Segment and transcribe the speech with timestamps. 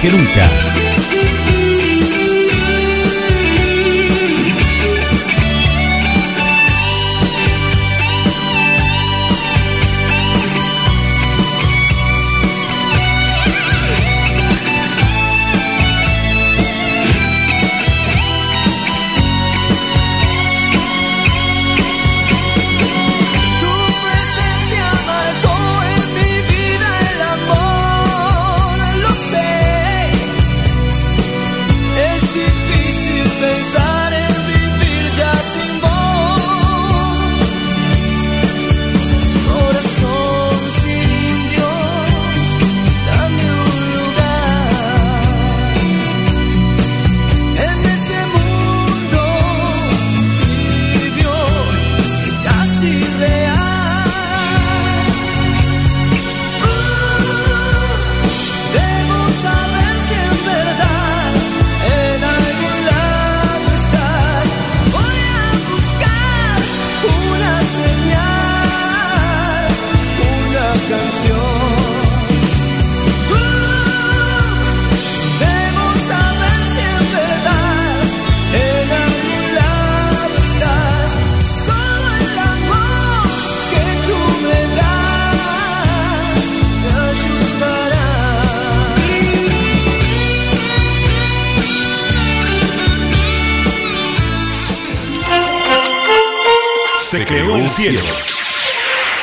[0.00, 0.49] que nunca.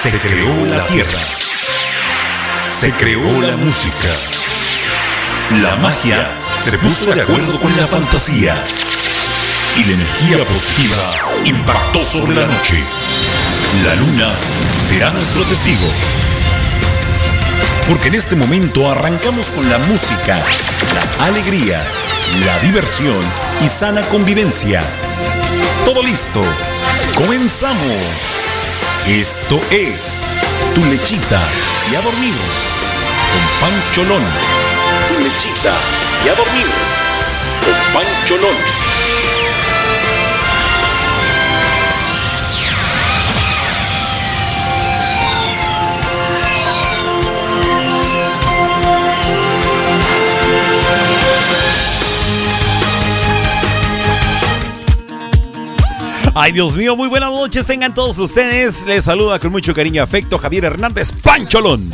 [0.09, 1.19] Se creó la tierra,
[2.79, 4.07] se creó la música.
[5.61, 6.31] La magia
[6.61, 8.55] se puso de acuerdo con la fantasía
[9.75, 12.81] y la energía positiva impactó sobre la noche.
[13.83, 14.33] La luna
[14.87, 15.87] será nuestro testigo.
[17.89, 20.41] Porque en este momento arrancamos con la música,
[21.19, 21.81] la alegría,
[22.45, 23.19] la diversión
[23.61, 24.83] y sana convivencia.
[25.83, 26.41] Todo listo.
[27.15, 28.36] Comenzamos.
[29.07, 30.21] Esto es
[30.75, 31.41] Tu Lechita
[31.89, 32.33] y a dormir
[33.31, 34.25] con Pancholón.
[35.07, 35.73] Tu Lechita
[36.25, 36.67] y a dormir
[37.63, 38.96] con Pancholón.
[56.39, 57.65] Ay, Dios mío, muy buenas noches.
[57.65, 58.85] Tengan todos ustedes.
[58.85, 61.89] Les saluda con mucho cariño y afecto Javier Hernández Pancholón.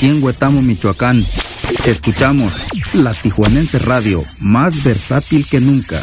[0.00, 1.22] En Huetamo, Michoacán.
[1.84, 6.00] Escuchamos la Tijuanense Radio, más versátil que nunca.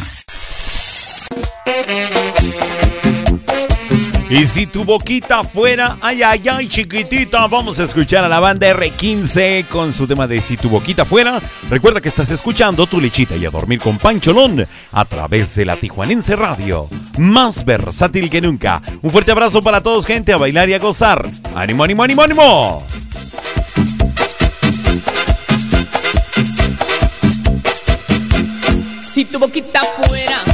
[4.30, 8.72] Y si tu boquita fuera, ay, ay, ay, chiquitita, vamos a escuchar a la banda
[8.72, 11.40] R15 con su tema de Si tu boquita fuera.
[11.68, 15.76] Recuerda que estás escuchando tu lechita y a dormir con Pancholón a través de la
[15.76, 16.88] Tijuanense Radio,
[17.18, 18.80] más versátil que nunca.
[19.02, 21.28] Un fuerte abrazo para todos, gente, a bailar y a gozar.
[21.54, 23.03] ¡Ánimo, ánimo, ánimo, ánimo!
[29.14, 30.53] Si tu boquita fuera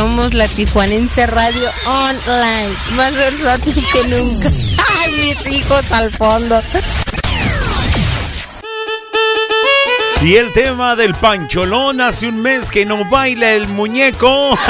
[0.00, 4.48] Escuchamos la Tijuanense Radio Online, más versátil que nunca.
[5.02, 6.62] ¡Ay, mis hijos al fondo!
[10.22, 14.56] Y el tema del pancholón hace un mes que no baila el muñeco.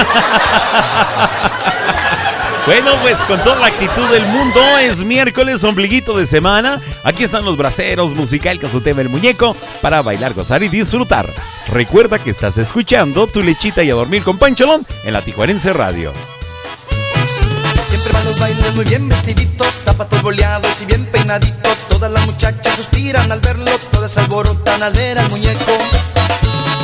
[2.67, 6.79] Bueno, pues con toda la actitud del mundo, es miércoles, ombliguito de semana.
[7.03, 11.33] Aquí están los braceros, musical con su tema El Muñeco, para bailar, gozar y disfrutar.
[11.73, 16.13] Recuerda que estás escuchando tu lechita y a dormir con Pancholón en la Tijuanense Radio.
[17.89, 21.79] Siempre van los bailes muy bien vestiditos, zapatos boleados y bien peinaditos.
[21.89, 25.79] Todas las muchachas suspiran al verlo, todas alborotan al ver al muñeco.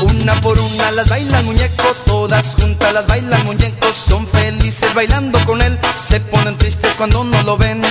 [0.03, 3.93] Una por una las baila el muñeco, todas juntas las baila el muñeco.
[3.93, 5.77] Son felices bailando con él,
[6.07, 7.83] se ponen tristes cuando no lo ven.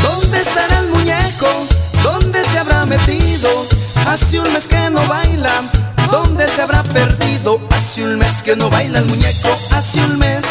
[0.00, 1.69] ¿Dónde estará el muñeco?
[4.10, 5.52] Hace un mes que no baila,
[6.10, 7.60] ¿dónde se habrá perdido?
[7.70, 10.44] Hace un mes que no baila el muñeco, hace un mes.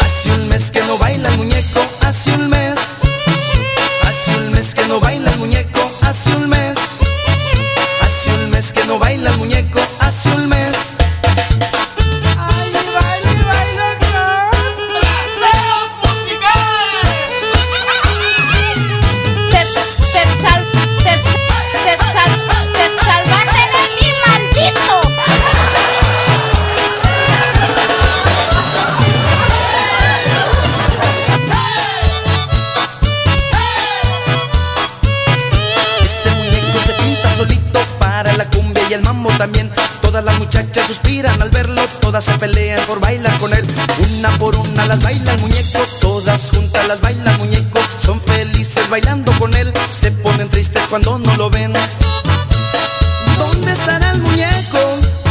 [0.00, 2.78] Hace un mes que no baila el muñeco, hace un mes.
[4.08, 6.78] Hace un mes que no baila el muñeco, hace un mes.
[8.00, 10.49] Hace un mes que no baila el muñeco, hace un mes.
[42.10, 43.64] Todas se pelean por bailar con él.
[44.18, 47.78] Una por una las baila el muñeco, todas juntas las baila el muñeco.
[47.98, 51.72] Son felices bailando con él, se ponen tristes cuando no lo ven.
[53.38, 54.80] ¿Dónde estará el muñeco?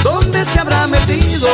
[0.04, 1.50] ¿Dónde se habrá metido?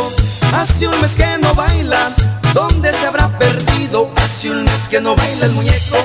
[0.53, 2.11] Hace un mes que no baila,
[2.53, 4.11] ¿dónde se habrá perdido?
[4.17, 6.04] Hace un mes que no baila el muñeco,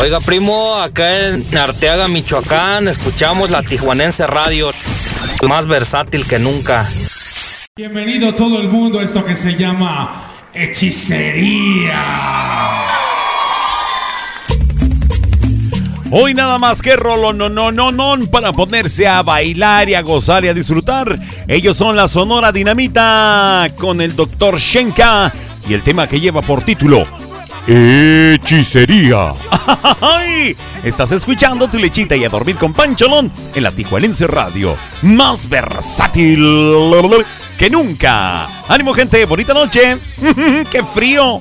[0.00, 4.70] Oiga, primo, acá en Arteaga, Michoacán, escuchamos la Tijuanense Radio,
[5.46, 6.90] más versátil que nunca.
[7.76, 12.02] Bienvenido todo el mundo a esto que se llama hechicería.
[16.10, 20.00] Hoy nada más que rolo no no no no para ponerse a bailar y a
[20.00, 21.20] gozar y a disfrutar.
[21.46, 24.58] Ellos son la Sonora Dinamita con el Dr.
[24.58, 25.30] Shenka
[25.68, 27.06] y el tema que lleva por título
[27.66, 29.34] Hechicería.
[30.82, 34.76] Estás escuchando tu lechita y a dormir con Pancholón en la Tijuanense Radio.
[35.02, 36.38] Más versátil
[37.58, 38.46] que nunca.
[38.68, 39.98] Ánimo gente, bonita noche.
[40.70, 41.40] ¡Qué frío!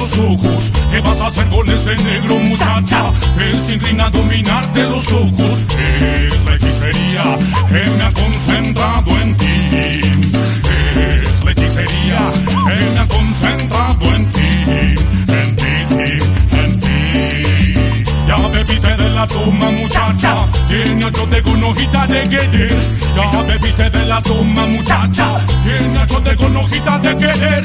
[0.00, 0.72] Los ojos.
[0.90, 3.02] ¿Qué vas a hacer con ese negro muchacha?
[3.38, 5.64] Él se inclina a dominarte los ojos.
[6.00, 7.38] Es la hechicería
[7.68, 9.46] que me ha concentrado en ti.
[10.96, 12.18] Es la hechicería
[12.66, 14.40] que me ha concentrado en ti.
[15.28, 15.72] En ti,
[16.56, 17.74] en ti.
[18.26, 20.34] Ya bebiste de la toma, muchacha.
[20.68, 22.78] Tiene ocho de con hojita de querer.
[23.14, 25.26] Ya bebiste de la toma, muchacha.
[25.62, 27.64] Tiene ocho de con hojita de querer.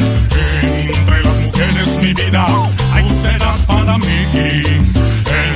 [0.62, 2.46] Entre las mujeres, mi vida,
[2.92, 4.28] ay, tú serás para mí.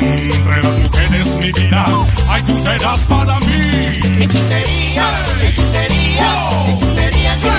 [0.02, 1.86] Entre las mujeres, mi vida,
[2.30, 4.24] ay, tú serás para mí.
[4.24, 5.10] Hechicería,
[5.44, 6.28] hechicería,
[6.70, 7.59] hechicería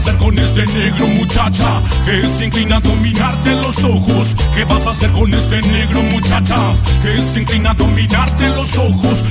[0.00, 1.82] Hacer con este negro muchacha?
[2.06, 4.34] Que se inclina a dominarte los ojos.
[4.54, 6.56] ¿Qué vas a hacer con este negro muchacha?
[7.02, 9.24] Que se inclina a dominarte los ojos.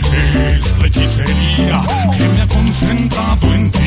[0.55, 1.81] Es la hechicería
[2.15, 3.79] que me ha concentrado en ti.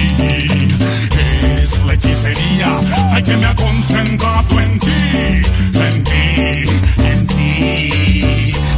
[1.62, 2.80] Es la hechicería
[3.12, 4.90] ay, que me ha concentrado en ti.
[5.74, 6.64] En ti,
[7.12, 8.11] en ti.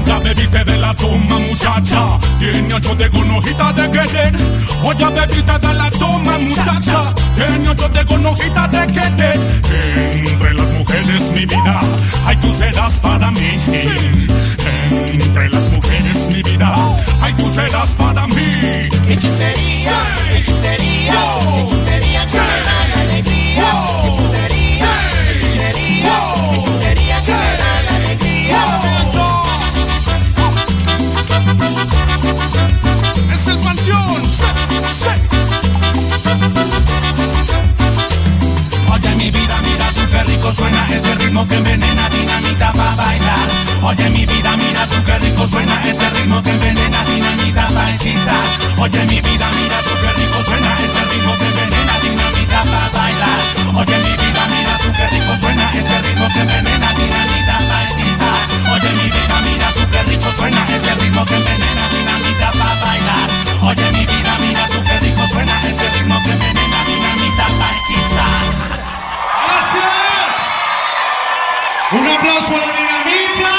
[0.07, 2.19] Ya bebiste de la toma, muchacha.
[2.39, 4.35] Tiene ocho de con hojita de querer.
[4.83, 7.15] O ya bebiste de la toma, muchacha.
[7.35, 9.41] Tiene ocho de con hojita de querer.
[10.27, 11.81] Entre las mujeres, mi vida,
[12.27, 13.51] ay, tú serás para mí.
[15.13, 16.75] Entre las mujeres, mi vida,
[17.21, 18.89] ay, tú serás para mí.
[19.09, 19.99] Hechicería,
[20.35, 21.15] hechicería,
[21.59, 22.27] hechicería
[40.45, 43.49] rico suena este ritmo que envenena dinamita pa' bailar.
[43.83, 48.45] Oye mi vida, mira tú qué rico suena este ritmo que envenena dinamita pa' hechizar.
[48.79, 53.41] Oye mi vida, mira tú qué rico suena este ritmo que envenena dinamita pa' bailar.
[53.73, 58.41] Oye mi vida, mira tú qué rico suena este ritmo que envenena dinamita pa' hechizar.
[58.75, 61.74] Oye mi vida, mira tú qué rico suena este ritmo que envenena
[71.93, 73.53] Un aplauso a la dinamita.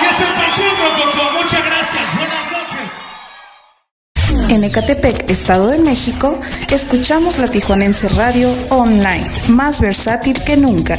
[0.00, 1.24] Y es el Panchón Rococó.
[1.32, 2.02] Muchas gracias.
[2.16, 2.90] Buenas noches.
[4.50, 10.96] En Ecatepec, Estado de México, escuchamos la Tijuanense Radio Online, más versátil que nunca.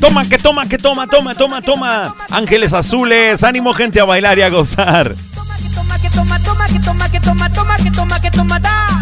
[0.00, 2.14] Toma, que toma, que toma, toma, toma, toma.
[2.30, 5.14] Ángeles azules, ánimo gente a bailar y a gozar.
[5.34, 5.58] Toma,
[5.98, 9.01] que toma, toma, que toma, que toma, toma, que toma, que toma, da.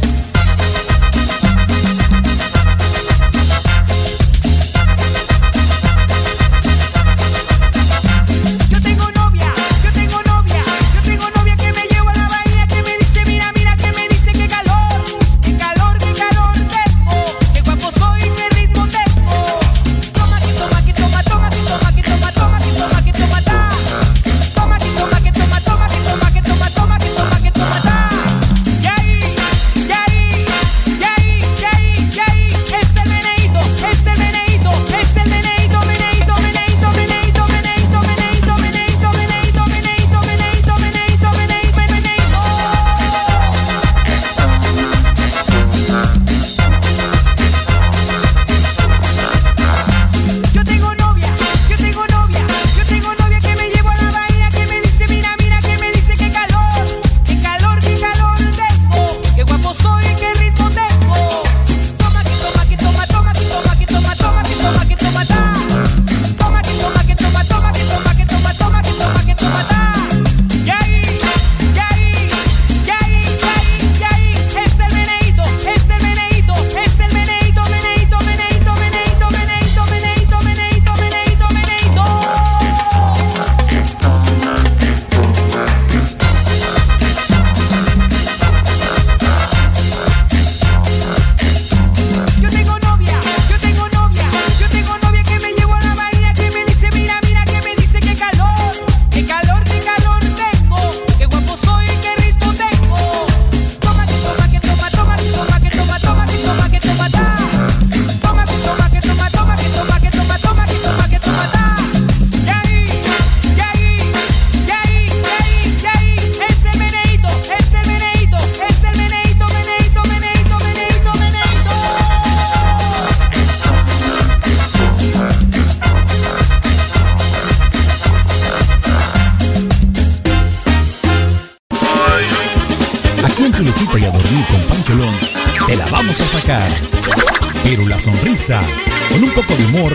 [138.47, 139.93] Con un poco de humor,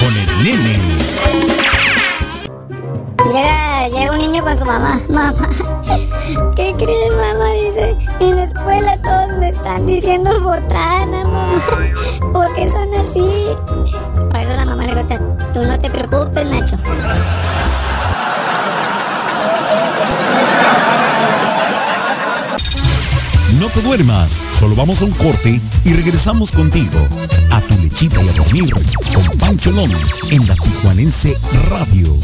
[0.00, 0.76] con el nene.
[3.32, 5.00] Llega, llega un niño con su mamá.
[5.08, 5.48] Mamá,
[6.56, 7.48] ¿qué crees, mamá?
[7.52, 11.58] Dice, en la escuela todos me están diciendo botana, mamá.
[12.32, 13.56] ¿Por qué son así?
[14.32, 16.76] Por eso la mamá le contesta, tú no te preocupes, Nacho.
[23.66, 27.00] No te duermas, solo vamos a un corte y regresamos contigo
[27.50, 28.72] a tu lechita y a dormir
[29.12, 29.90] con Pancholón
[30.30, 31.36] en la Tijuanense
[31.68, 32.16] Radio.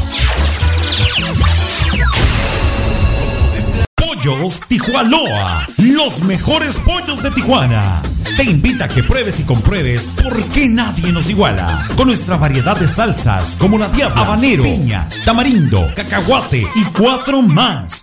[3.93, 8.01] Pollos Tijuanoa, los mejores pollos de Tijuana.
[8.37, 11.87] Te invita a que pruebes y compruebes por qué nadie nos iguala.
[11.97, 18.02] Con nuestra variedad de salsas como la diabla, habanero, piña, tamarindo, cacahuate y cuatro más.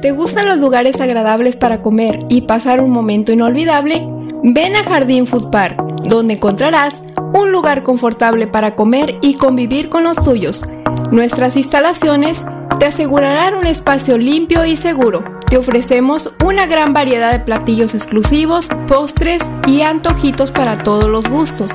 [0.00, 4.08] ¿Te gustan los lugares agradables para comer y pasar un momento inolvidable?
[4.42, 10.02] Ven a Jardín Food Park, donde encontrarás un lugar confortable para comer y convivir con
[10.04, 10.64] los tuyos.
[11.12, 12.46] Nuestras instalaciones
[12.78, 15.22] te asegurarán un espacio limpio y seguro.
[15.50, 21.72] Te ofrecemos una gran variedad de platillos exclusivos, postres y antojitos para todos los gustos.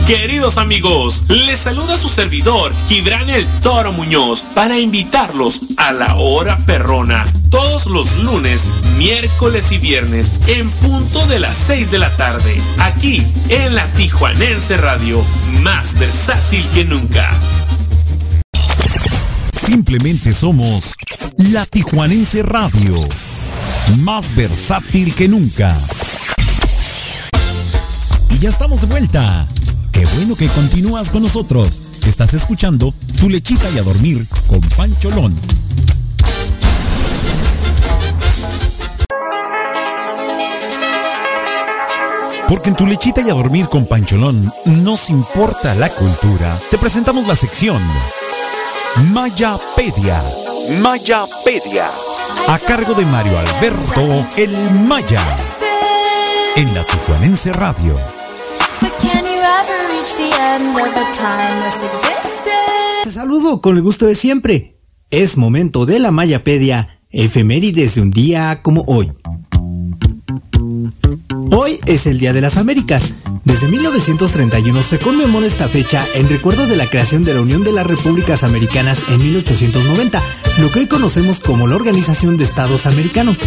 [0.06, 6.58] Queridos amigos, les saluda su servidor, Gibran el Toro Muñoz, para invitarlos a la hora
[6.66, 8.66] perrona, todos los lunes,
[8.98, 14.76] miércoles y viernes, en punto de las 6 de la tarde, aquí en la Tijuanense
[14.76, 15.24] Radio,
[15.62, 17.30] más versátil que nunca.
[19.64, 20.94] Simplemente somos
[21.36, 23.08] la Tijuanense Radio,
[23.98, 25.78] más versátil que nunca.
[28.30, 29.48] Y ya estamos de vuelta.
[30.02, 31.80] Qué bueno que continúas con nosotros.
[32.08, 35.32] Estás escuchando Tu lechita y a dormir con Pancholón.
[42.48, 46.58] Porque en Tu lechita y a dormir con Pancholón nos importa la cultura.
[46.72, 47.80] Te presentamos la sección
[49.12, 50.20] Mayapedia.
[50.80, 51.86] Mayapedia.
[52.48, 55.24] A cargo de Mario Alberto El Maya.
[56.56, 58.21] En la Tijuanense Radio.
[63.04, 64.74] Te saludo con el gusto de siempre.
[65.10, 69.12] Es momento de la Mayapedia, efemérides de un día como hoy.
[71.50, 73.12] Hoy es el Día de las Américas.
[73.44, 77.72] Desde 1931 se conmemora esta fecha en recuerdo de la creación de la Unión de
[77.72, 80.22] las Repúblicas Americanas en 1890,
[80.58, 83.38] lo que hoy conocemos como la Organización de Estados Americanos.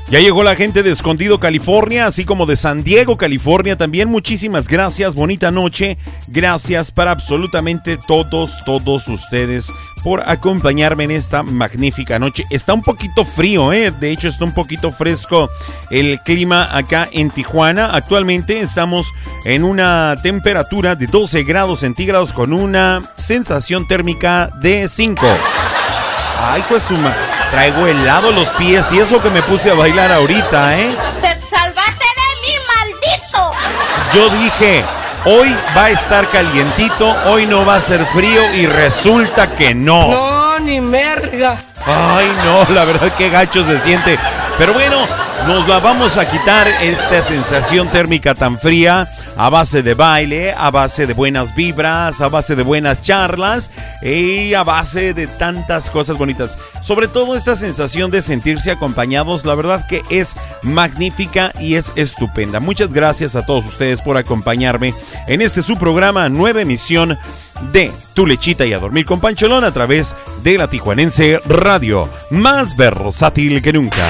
[0.10, 4.10] Ya llegó la gente de Escondido, California, así como de San Diego, California también.
[4.10, 5.98] Muchísimas gracias, bonita noche.
[6.28, 9.72] Gracias para absolutamente todos, todos ustedes
[10.04, 12.44] por acompañarme en esta magnífica noche.
[12.50, 13.92] Está un poquito frío, ¿eh?
[13.92, 15.48] De hecho, está un poquito fresco
[15.92, 17.94] el clima acá en Tijuana.
[17.94, 19.14] Actualmente estamos
[19.46, 25.22] en una temperatura de 12 grados centígrados con una sensación térmica de 5.
[26.42, 27.16] Ay, pues suma.
[27.52, 30.92] Traigo helado los pies y eso que me puse a bailar ahorita, ¿eh?
[31.22, 33.52] ¡Te salvaste de mí, maldito!
[34.14, 34.84] Yo dije,
[35.26, 40.10] hoy va a estar calientito, hoy no va a ser frío y resulta que no.
[40.10, 41.58] No, ni merga.
[41.86, 44.18] Ay, no, la verdad que gacho se siente.
[44.58, 45.08] Pero bueno,
[45.48, 49.08] nos la vamos a quitar esta sensación térmica tan fría
[49.40, 53.72] a base de baile, a base de buenas vibras, a base de buenas charlas
[54.04, 56.58] y a base de tantas cosas bonitas.
[56.82, 62.60] Sobre todo esta sensación de sentirse acompañados, la verdad que es magnífica y es estupenda.
[62.60, 64.94] Muchas gracias a todos ustedes por acompañarme
[65.28, 67.18] en este su programa, nueva emisión
[67.72, 72.76] de Tu Lechita y a Dormir con Pancholón a través de la Tijuanense Radio, más
[72.76, 74.06] versátil que nunca.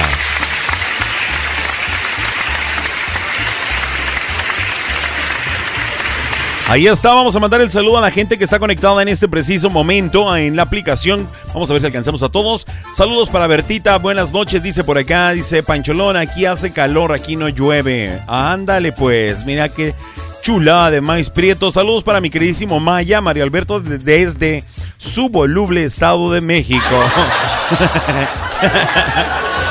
[6.70, 9.26] Ahí está, vamos a mandar el saludo a la gente que está conectada en este
[9.26, 11.26] preciso momento en la aplicación.
[11.48, 12.64] Vamos a ver si alcanzamos a todos.
[12.94, 17.48] Saludos para Bertita, buenas noches, dice por acá, dice Pancholón, aquí hace calor, aquí no
[17.48, 18.20] llueve.
[18.28, 19.96] Ándale pues, mira qué
[20.42, 21.72] chula de maíz prieto.
[21.72, 24.62] Saludos para mi queridísimo Maya, Mario Alberto, desde
[24.96, 26.78] su voluble Estado de México.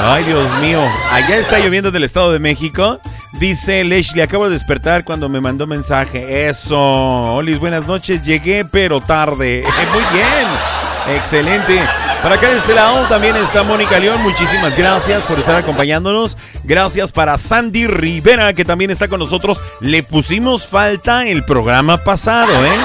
[0.00, 0.80] Ay, Dios mío,
[1.10, 3.00] allá está lloviendo del Estado de México.
[3.32, 6.46] Dice Leslie, acabo de despertar cuando me mandó mensaje.
[6.46, 6.78] Eso.
[6.78, 8.24] Olis, buenas noches.
[8.24, 9.64] Llegué, pero tarde.
[9.92, 11.16] Muy bien.
[11.16, 11.80] Excelente.
[12.22, 14.22] Para acá de este lado también está Mónica León.
[14.22, 16.36] Muchísimas gracias por estar acompañándonos.
[16.64, 19.60] Gracias para Sandy Rivera, que también está con nosotros.
[19.80, 22.78] Le pusimos falta el programa pasado, ¿eh?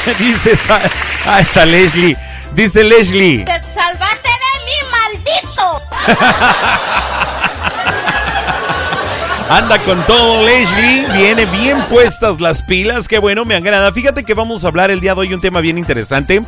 [0.18, 0.58] Dice,
[1.26, 2.16] ah, está Leslie.
[2.52, 3.44] Dice Leslie.
[3.44, 5.82] ¡Te salvaste de mí, maldito!
[9.50, 13.92] Anda con todo Leslie, viene bien puestas las pilas, qué bueno, me agrada.
[13.92, 16.40] Fíjate que vamos a hablar el día de hoy un tema bien interesante.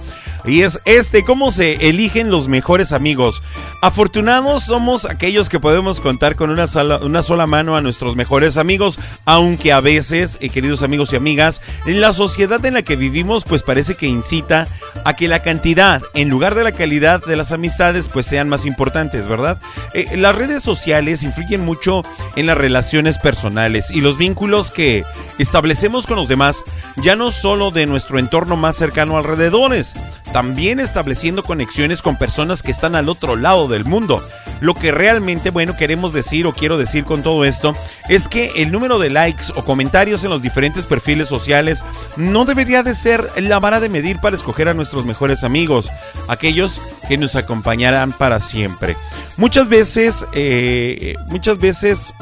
[0.45, 3.43] Y es este, cómo se eligen los mejores amigos.
[3.81, 8.57] Afortunados somos aquellos que podemos contar con una sola, una sola mano a nuestros mejores
[8.57, 13.45] amigos, aunque a veces, eh, queridos amigos y amigas, la sociedad en la que vivimos
[13.45, 14.67] pues parece que incita
[15.05, 18.67] a que la cantidad en lugar de la calidad de las amistades pues sean más
[18.67, 19.61] importantes, ¿verdad?
[19.95, 22.03] Eh, las redes sociales influyen mucho
[22.37, 25.05] en las relaciones personales y los vínculos que
[25.39, 26.65] establecemos con los demás,
[26.97, 29.95] ya no solo de nuestro entorno más cercano alrededores,
[30.33, 34.23] también estableciendo conexiones con personas que están al otro lado del mundo.
[34.61, 37.75] Lo que realmente, bueno, queremos decir o quiero decir con todo esto
[38.09, 41.85] es que el número de likes o comentarios en los diferentes perfiles sociales
[42.17, 45.91] no debería de ser la vara de medir para escoger a nuestros mejores amigos,
[46.29, 48.97] aquellos que nos acompañarán para siempre.
[49.37, 52.15] Muchas veces, eh, muchas veces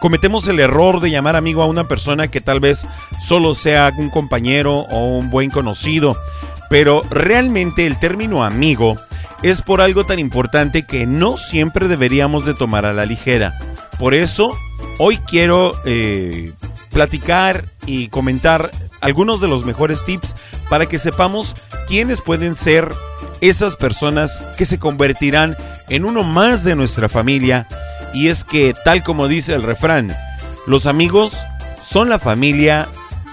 [0.00, 2.86] cometemos el error de llamar amigo a una persona que tal vez
[3.22, 6.16] solo sea un compañero o un buen conocido.
[6.74, 8.96] Pero realmente el término amigo
[9.44, 13.56] es por algo tan importante que no siempre deberíamos de tomar a la ligera.
[13.96, 14.52] Por eso,
[14.98, 16.50] hoy quiero eh,
[16.90, 20.34] platicar y comentar algunos de los mejores tips
[20.68, 21.54] para que sepamos
[21.86, 22.92] quiénes pueden ser
[23.40, 25.56] esas personas que se convertirán
[25.90, 27.68] en uno más de nuestra familia.
[28.12, 30.12] Y es que, tal como dice el refrán,
[30.66, 31.36] los amigos
[31.84, 32.88] son la familia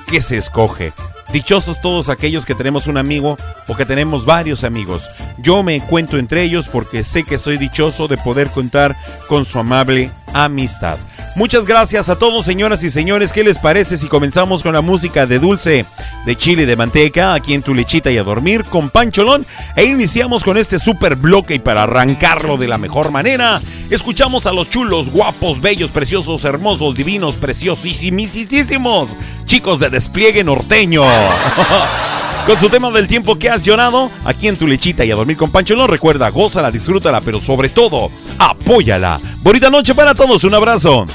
[0.05, 0.93] que se escoge.
[1.33, 5.09] Dichosos todos aquellos que tenemos un amigo o que tenemos varios amigos.
[5.37, 9.57] Yo me cuento entre ellos porque sé que soy dichoso de poder contar con su
[9.57, 10.97] amable amistad.
[11.35, 13.31] Muchas gracias a todos, señoras y señores.
[13.31, 15.85] ¿Qué les parece si comenzamos con la música de dulce
[16.25, 19.45] de chile de manteca aquí en tu lechita y a dormir con Pancholón?
[19.77, 24.51] E iniciamos con este super bloque y para arrancarlo de la mejor manera, escuchamos a
[24.51, 29.15] los chulos, guapos, bellos, preciosos, hermosos, divinos, preciosísimos,
[29.45, 31.03] chicos de despliegue norteño.
[32.45, 35.37] Con su tema del tiempo que has llorado, aquí en tu lechita y a dormir
[35.37, 39.19] con Pancholón, recuerda, gózala, disfrútala, pero sobre todo, apóyala.
[39.43, 41.05] Bonita noche para todos, un abrazo.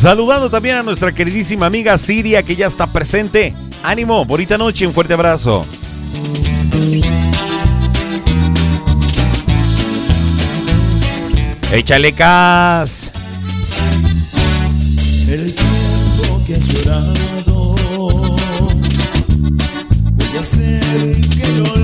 [0.00, 3.52] Saludando también a nuestra queridísima amiga Siria que ya está presente.
[3.82, 5.62] Ánimo, bonita noche, un fuerte abrazo.
[11.70, 13.10] Échale cas.
[15.28, 17.76] El tiempo que has llorado,
[20.12, 21.79] voy a hacer que no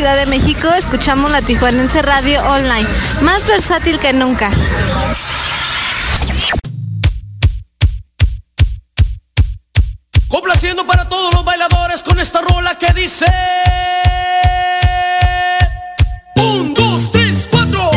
[0.00, 2.88] Ciudad de México, escuchamos la Tijuanense Radio Online,
[3.20, 4.50] más versátil que nunca.
[10.26, 13.26] Complaciendo para todos los bailadores con esta rola que dice.
[16.36, 17.90] Un, dos, tres, cuatro.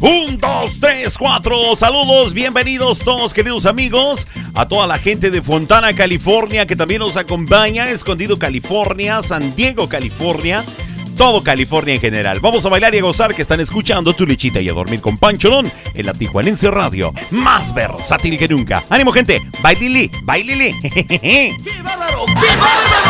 [0.00, 1.74] Un, dos, tres, cuatro.
[1.76, 4.28] Saludos, bienvenidos todos queridos amigos.
[4.54, 7.90] A toda la gente de Fontana, California, que también nos acompaña.
[7.90, 9.20] Escondido, California.
[9.24, 10.64] San Diego, California.
[11.18, 12.38] Todo California en general.
[12.38, 15.18] Vamos a bailar y a gozar que están escuchando tu lechita y a dormir con
[15.18, 17.12] Pancholón en la Tijuanense Radio.
[17.32, 18.84] Más versátil que nunca.
[18.88, 19.42] Ánimo, gente.
[19.60, 20.72] Bailili, bailili.
[20.80, 21.52] ¡Qué
[21.82, 22.24] bárbaro!
[22.26, 23.07] ¡Qué bárbaro!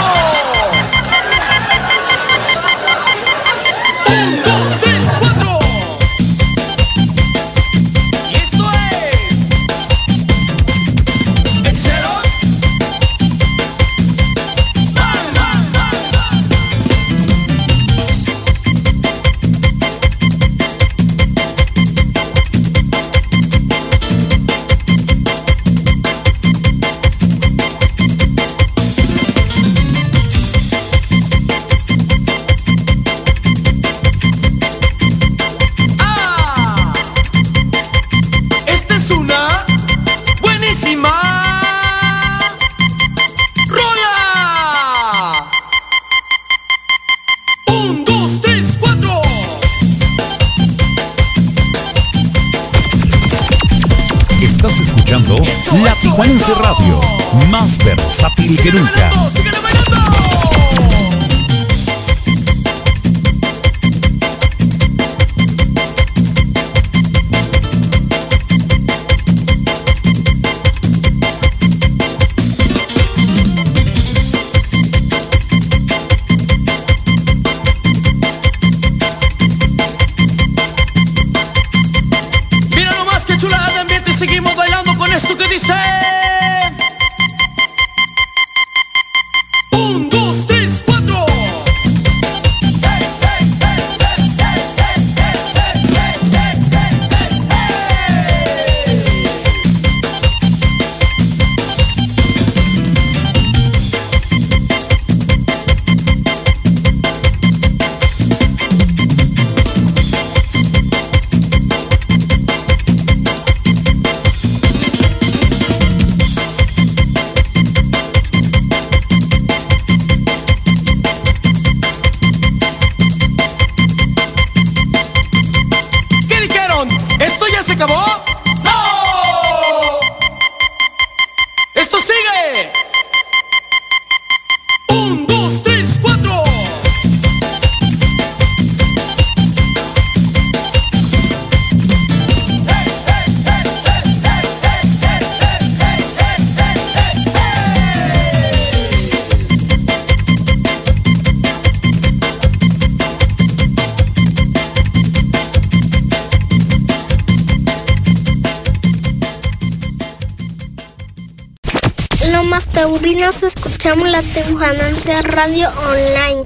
[162.58, 166.42] las taurinas escuchamos la Teujanancia Radio Online,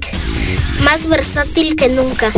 [0.83, 2.31] más versátil que nunca.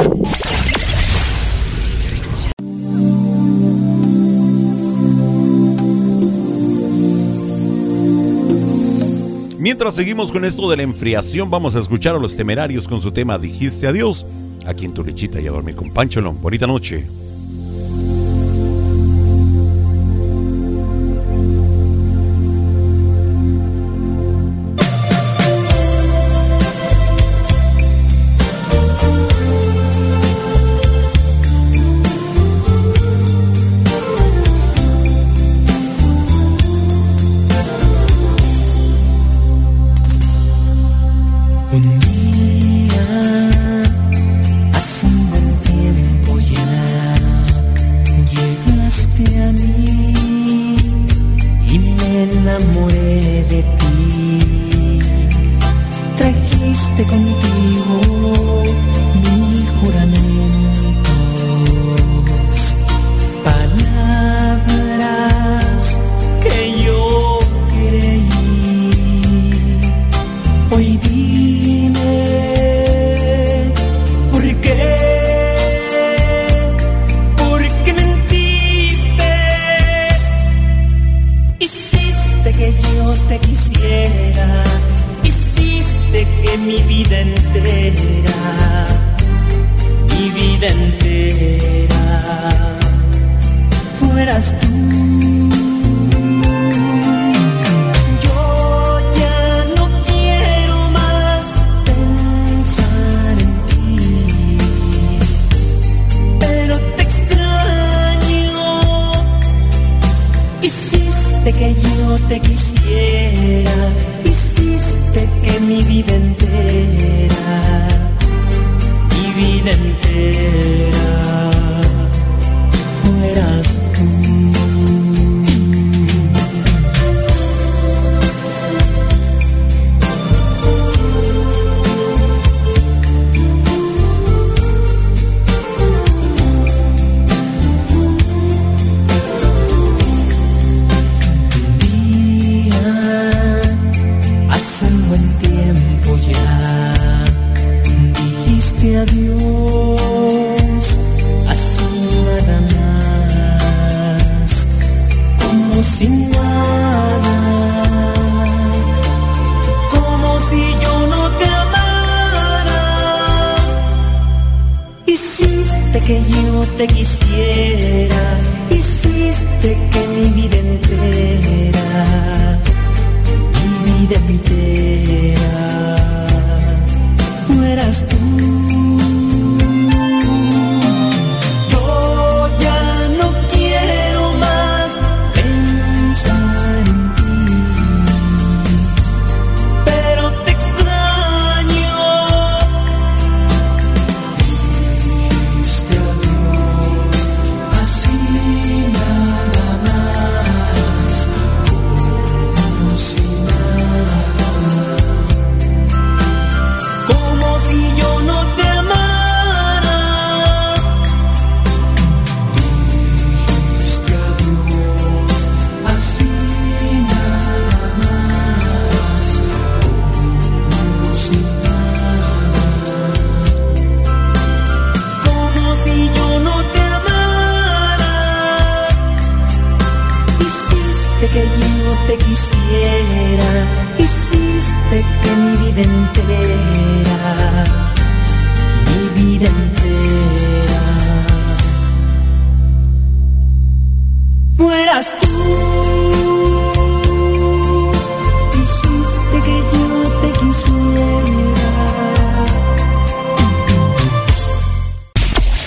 [9.60, 13.12] Mientras seguimos con esto de la enfriación, vamos a escuchar a los temerarios con su
[13.12, 14.26] tema Dijiste adiós,
[14.66, 16.42] aquí en tu lechita y a dormir con Pancholón.
[16.42, 17.06] Bonita noche.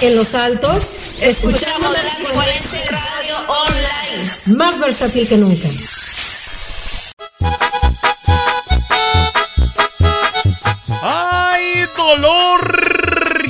[0.01, 1.99] En los altos, escuchamos la
[2.89, 4.57] Radio Online.
[4.57, 5.69] Más versátil que nunca.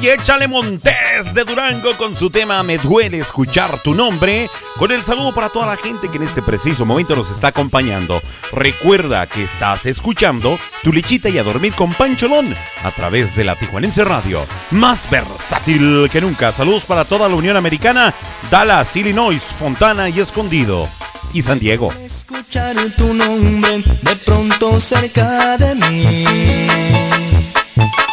[0.09, 4.49] Échale Montés de Durango con su tema Me duele escuchar tu nombre.
[4.79, 8.23] Con el saludo para toda la gente que en este preciso momento nos está acompañando.
[8.51, 12.55] Recuerda que estás escuchando Tu Lechita y a Dormir con Pancholón
[12.85, 14.47] a través de la Tijuanense Radio.
[14.71, 16.53] Más versátil que nunca.
[16.53, 18.15] Saludos para toda la Unión Americana,
[18.51, 20.89] Dallas, Illinois, Fontana y Escondido.
[21.35, 21.93] Y San Diego.
[22.07, 27.28] escuchar tu nombre de pronto cerca de mí.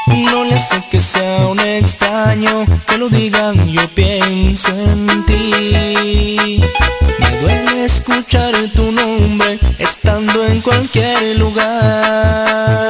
[0.07, 6.61] No le sé que sea un extraño que lo digan, yo pienso en ti.
[7.19, 12.85] Me duele escuchar tu nombre estando en cualquier lugar.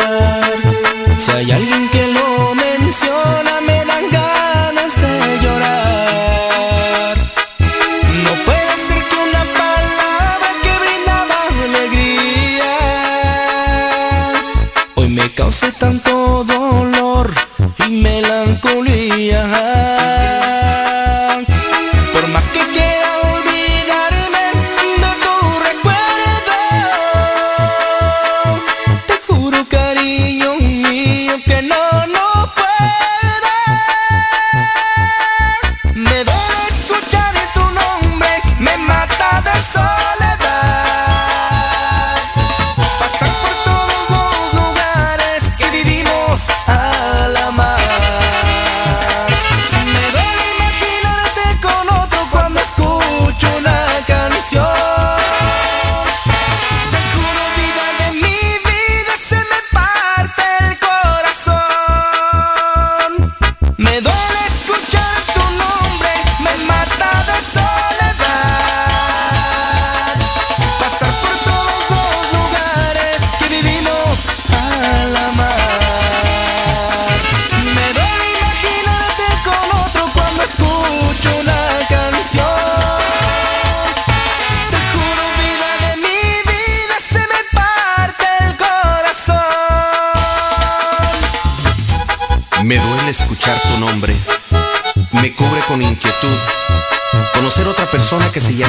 [1.17, 7.17] Si hay alguien que lo menciona, me dan ganas de llorar.
[8.25, 12.73] No puede ser que una palabra que brindaba alegría
[14.95, 16.54] hoy me cause tanto dolor
[18.65, 19.64] melancolía.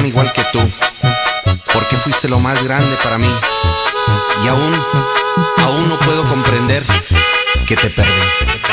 [0.05, 0.59] Igual que tú.
[1.73, 3.31] Porque fuiste lo más grande para mí.
[4.43, 4.73] Y aún,
[5.63, 6.83] aún no puedo comprender
[7.65, 8.66] que te perdí.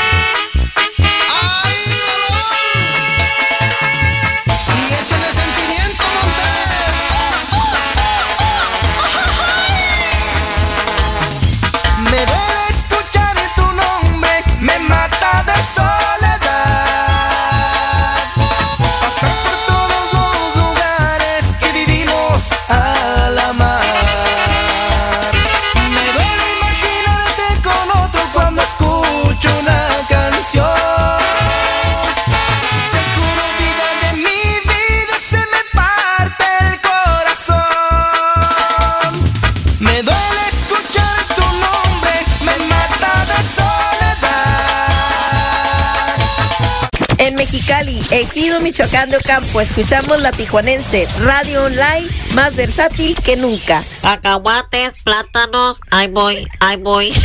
[49.12, 53.84] Ocampo, escuchamos la Tijuanense, radio online más versátil que nunca.
[54.00, 57.12] Cacahuates, plátanos, ahí voy, ahí voy.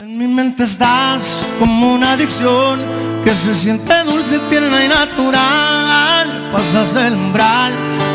[0.00, 2.80] En mi mente estás como una adicción
[3.24, 6.50] que se siente dulce, tierna y natural.
[6.52, 7.72] Pasas el umbral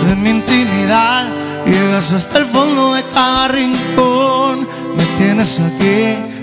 [0.07, 1.29] de mi intimidad,
[1.65, 4.67] llegas hasta el fondo de cada rincón.
[4.95, 6.33] Me tienes aquí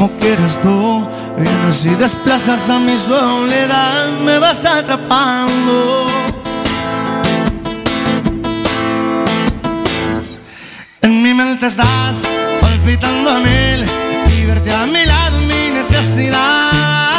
[0.00, 1.06] como quieres tú,
[1.40, 6.06] vienes y desplazas a mi soledad, me vas atrapando.
[11.02, 12.22] En mi mente estás
[12.60, 13.84] palpitando a mil
[14.36, 17.10] y a mi lado mi necesidad.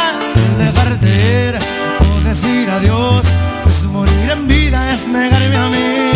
[0.58, 1.58] Dejarte ir
[2.06, 3.26] o decir adiós
[3.68, 6.11] es morir en vida, es negarme a mí.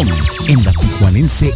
[0.00, 1.52] En la Tijuanense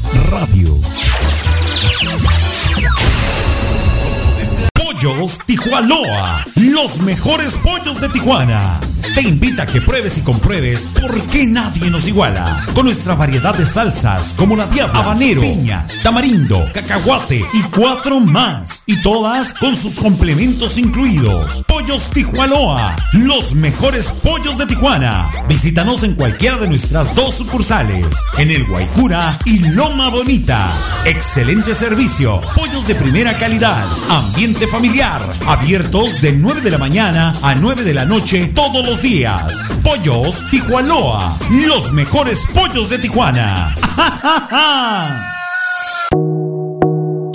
[5.22, 8.80] Pollos Tijuana, los mejores pollos de Tijuana.
[9.14, 12.66] Te invita a que pruebes y compruebes por qué nadie nos iguala.
[12.74, 18.82] Con nuestra variedad de salsas como la diabla, habanero, piña, tamarindo, cacahuate y cuatro más.
[18.86, 21.62] Y todas con sus complementos incluidos.
[21.68, 25.30] Pollos Tijuana, los mejores pollos de Tijuana.
[25.48, 28.06] Visítanos en cualquiera de nuestras dos sucursales,
[28.38, 30.66] en el Guaycura y Loma Bonita.
[31.04, 35.11] Excelente servicio, pollos de primera calidad, ambiente familiar
[35.46, 39.62] Abiertos de 9 de la mañana a 9 de la noche todos los días.
[39.82, 41.36] Pollos Tijuanoa.
[41.50, 43.74] Los mejores pollos de Tijuana.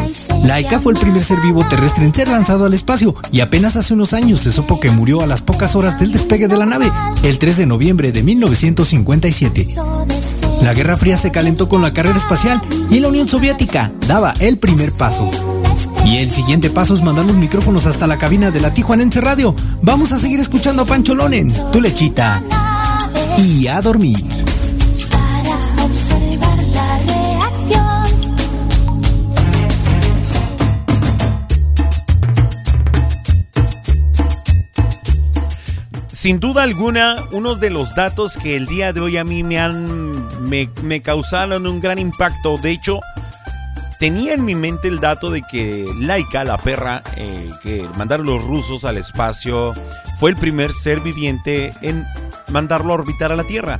[0.43, 3.93] Laika fue el primer ser vivo terrestre en ser lanzado al espacio y apenas hace
[3.93, 6.91] unos años se supo que murió a las pocas horas del despegue de la nave,
[7.23, 9.67] el 3 de noviembre de 1957.
[10.63, 14.57] La Guerra Fría se calentó con la carrera espacial y la Unión Soviética daba el
[14.57, 15.29] primer paso.
[16.05, 19.55] Y el siguiente paso es mandar los micrófonos hasta la cabina de la Tijuanense Radio.
[19.81, 22.43] Vamos a seguir escuchando a Pancho Lonen, tu lechita.
[23.37, 24.17] Y a dormir.
[36.11, 39.59] Sin duda alguna, uno de los datos que el día de hoy a mí me
[39.59, 42.57] han me, me causaron un gran impacto.
[42.57, 43.01] De hecho,
[44.03, 48.43] tenía en mi mente el dato de que Laika, la perra eh, que mandaron los
[48.43, 49.71] rusos al espacio,
[50.19, 52.05] fue el primer ser viviente en
[52.49, 53.79] mandarlo a orbitar a la Tierra.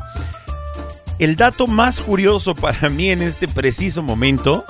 [1.20, 4.64] El dato más curioso para mí en este preciso momento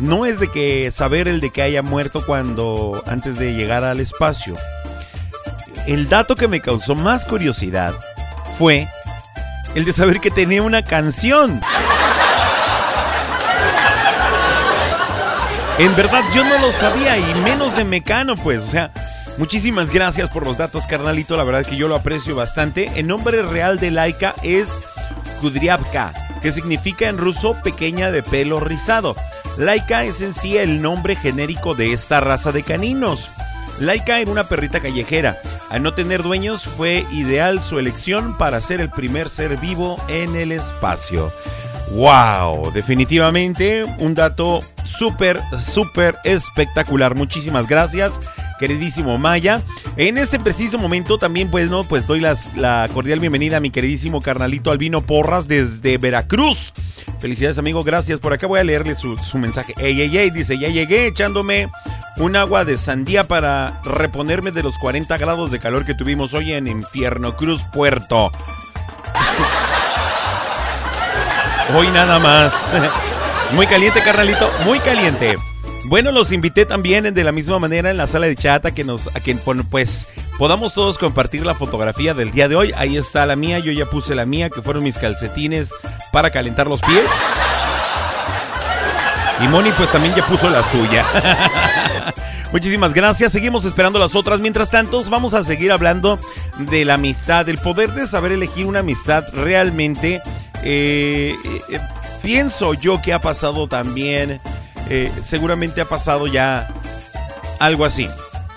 [0.00, 4.00] no es de que saber el de que haya muerto cuando antes de llegar al
[4.00, 4.56] espacio.
[5.86, 7.94] El dato que me causó más curiosidad
[8.58, 8.88] fue
[9.76, 11.60] el de saber que tenía una canción.
[15.78, 18.92] En verdad yo no lo sabía y menos de Mecano, pues, o sea,
[19.38, 22.92] muchísimas gracias por los datos, carnalito, la verdad que yo lo aprecio bastante.
[22.94, 24.78] El nombre real de Laika es
[25.40, 26.12] Kudryavka,
[26.42, 29.16] que significa en ruso pequeña de pelo rizado.
[29.58, 33.30] Laika es en sí el nombre genérico de esta raza de caninos.
[33.80, 35.38] Laika era una perrita callejera.
[35.70, 40.36] Al no tener dueños fue ideal su elección para ser el primer ser vivo en
[40.36, 41.32] el espacio.
[41.92, 42.72] ¡Wow!
[42.72, 47.14] Definitivamente un dato súper, súper espectacular.
[47.14, 48.20] Muchísimas gracias,
[48.58, 49.62] queridísimo Maya.
[49.96, 51.84] En este preciso momento también, pues, ¿no?
[51.84, 56.72] Pues doy la cordial bienvenida a mi queridísimo carnalito Albino Porras desde Veracruz.
[57.18, 57.82] Felicidades, amigo.
[57.84, 58.20] Gracias.
[58.20, 59.74] Por acá voy a leerle su, su mensaje.
[59.78, 61.68] Ey, ey, ey, dice, ya llegué echándome
[62.18, 66.52] un agua de sandía para reponerme de los 40 grados de calor que tuvimos hoy
[66.52, 68.30] en Infierno Cruz Puerto.
[71.72, 72.68] Hoy nada más.
[73.52, 75.36] Muy caliente, carnalito, muy caliente.
[75.86, 78.84] Bueno, los invité también de la misma manera en la sala de chat a que
[78.84, 79.34] nos, a que
[79.70, 80.08] pues
[80.38, 82.72] podamos todos compartir la fotografía del día de hoy.
[82.76, 85.72] Ahí está la mía, yo ya puse la mía, que fueron mis calcetines
[86.12, 87.06] para calentar los pies.
[89.40, 91.04] Y Moni pues también ya puso la suya.
[92.52, 93.32] Muchísimas gracias.
[93.32, 94.40] Seguimos esperando las otras.
[94.40, 96.18] Mientras tanto, vamos a seguir hablando
[96.58, 100.22] de la amistad, del poder de saber elegir una amistad realmente.
[100.66, 101.36] Eh,
[101.68, 101.80] eh,
[102.22, 104.40] pienso yo que ha pasado también,
[104.88, 106.66] eh, seguramente ha pasado ya
[107.60, 108.08] algo así.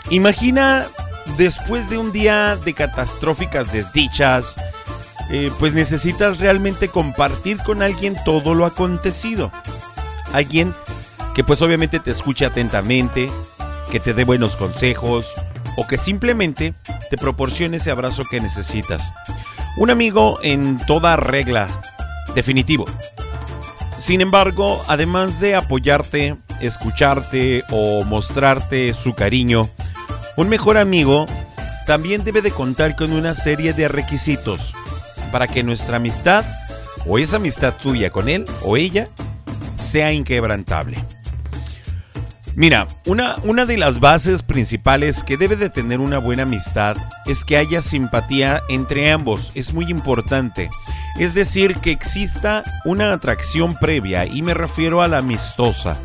[0.10, 0.86] Imagina
[1.38, 4.56] después de un día de catastróficas desdichas,
[5.60, 9.52] pues necesitas realmente compartir con alguien todo lo acontecido.
[10.32, 10.74] Alguien
[11.36, 13.30] que pues obviamente te escuche atentamente,
[13.92, 15.34] que te dé buenos consejos
[15.76, 16.74] o que simplemente
[17.10, 19.12] te proporcione ese abrazo que necesitas.
[19.78, 21.68] Un amigo en toda regla,
[22.38, 22.86] definitivo.
[23.98, 29.68] Sin embargo, además de apoyarte, escucharte o mostrarte su cariño,
[30.38, 31.26] un mejor amigo
[31.88, 34.76] también debe de contar con una serie de requisitos
[35.32, 36.46] para que nuestra amistad
[37.08, 39.08] o esa amistad tuya con él o ella
[39.76, 40.98] sea inquebrantable.
[42.56, 47.44] Mira, una, una de las bases principales que debe de tener una buena amistad es
[47.44, 49.52] que haya simpatía entre ambos.
[49.56, 50.70] Es muy importante.
[51.18, 55.98] Es decir, que exista una atracción previa y me refiero a la amistosa.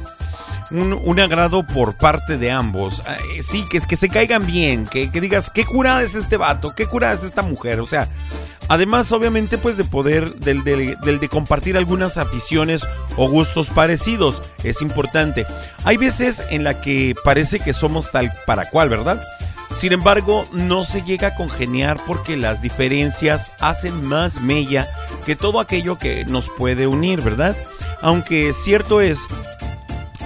[0.70, 3.02] Un, agrado por parte de ambos.
[3.46, 6.86] Sí, que, que se caigan bien, que, que, digas, qué curada es este vato, qué
[6.86, 7.80] curada es esta mujer.
[7.80, 8.08] O sea,
[8.68, 12.86] Además, obviamente, pues de poder, del, del- del de compartir algunas aficiones
[13.16, 14.40] o gustos parecidos.
[14.62, 15.44] Es importante.
[15.84, 19.20] Hay veces en la que parece que somos tal para cual, ¿verdad?
[19.74, 24.88] Sin embargo, no se llega a congeniar porque las diferencias hacen más mella
[25.24, 27.56] que todo aquello que nos puede unir, ¿verdad?
[28.00, 29.26] Aunque cierto es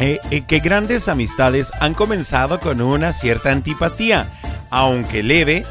[0.01, 4.27] eh, eh, que grandes amistades han comenzado con una cierta antipatía,
[4.71, 5.65] aunque leve,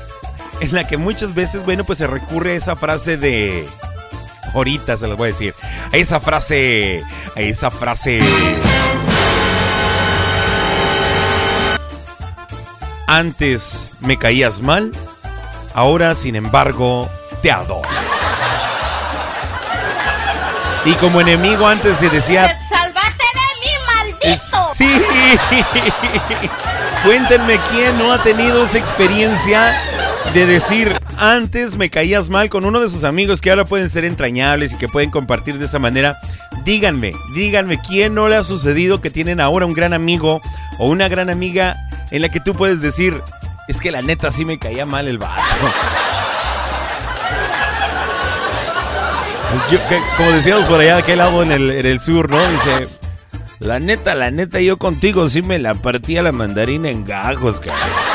[0.61, 3.67] en la que muchas veces, bueno, pues se recurre a esa frase de...
[4.53, 5.53] Ahorita se las voy a decir.
[5.91, 7.03] A esa frase...
[7.35, 8.19] A esa frase...
[13.17, 14.91] Antes me caías mal,
[15.73, 17.09] ahora sin embargo
[17.41, 17.87] te adoro.
[20.83, 24.57] Y como enemigo antes se decía ¡Salvaste de mí, maldito!
[24.75, 25.01] Sí.
[27.05, 29.73] Cuéntenme quién no ha tenido esa experiencia
[30.33, 34.03] de decir antes me caías mal con uno de sus amigos que ahora pueden ser
[34.05, 36.17] entrañables y que pueden compartir de esa manera.
[36.65, 40.41] Díganme, díganme quién no le ha sucedido que tienen ahora un gran amigo
[40.77, 41.77] o una gran amiga
[42.11, 43.21] en la que tú puedes decir
[43.67, 45.19] es que la neta sí me caía mal el
[49.89, 52.37] que- como decíamos por allá de aquel lado en el, en el sur, ¿no?
[52.37, 52.87] Dice,
[53.59, 58.14] la neta, la neta, yo contigo sí me la partía la mandarina en gajos, cabrón.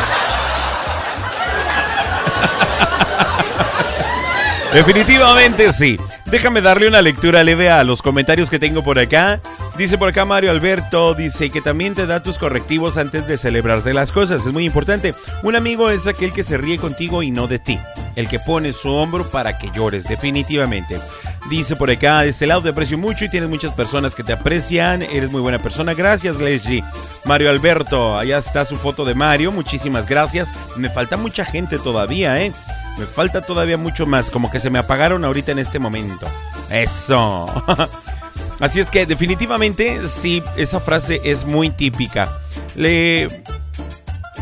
[4.73, 5.99] Definitivamente sí.
[6.27, 9.41] Déjame darle una lectura leve a los comentarios que tengo por acá.
[9.77, 13.93] Dice por acá Mario Alberto, dice que también te da tus correctivos antes de celebrarte
[13.93, 14.47] las cosas.
[14.47, 15.13] Es muy importante.
[15.43, 17.81] Un amigo es aquel que se ríe contigo y no de ti.
[18.15, 21.01] El que pone su hombro para que llores, definitivamente.
[21.49, 24.33] Dice por acá, de este lado te aprecio mucho y tienes muchas personas que te
[24.33, 25.03] aprecian.
[25.03, 25.95] Eres muy buena persona.
[25.95, 26.85] Gracias, Leslie.
[27.25, 29.51] Mario Alberto, allá está su foto de Mario.
[29.51, 30.51] Muchísimas gracias.
[30.77, 32.53] Me falta mucha gente todavía, ¿eh?
[32.99, 36.27] Me falta todavía mucho más, como que se me apagaron ahorita en este momento.
[36.71, 37.47] Eso.
[38.61, 42.29] Así es que definitivamente sí, esa frase es muy típica.
[42.75, 43.27] Le...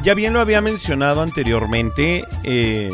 [0.05, 2.90] Ya bien lo había mencionado anteriormente, eh,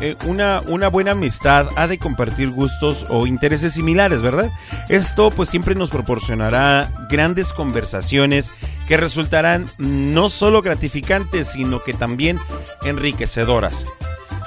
[0.00, 4.50] eh, una, una buena amistad ha de compartir gustos o intereses similares, ¿verdad?
[4.88, 8.52] Esto pues siempre nos proporcionará grandes conversaciones
[8.86, 12.38] que resultarán no solo gratificantes, sino que también
[12.84, 13.84] enriquecedoras.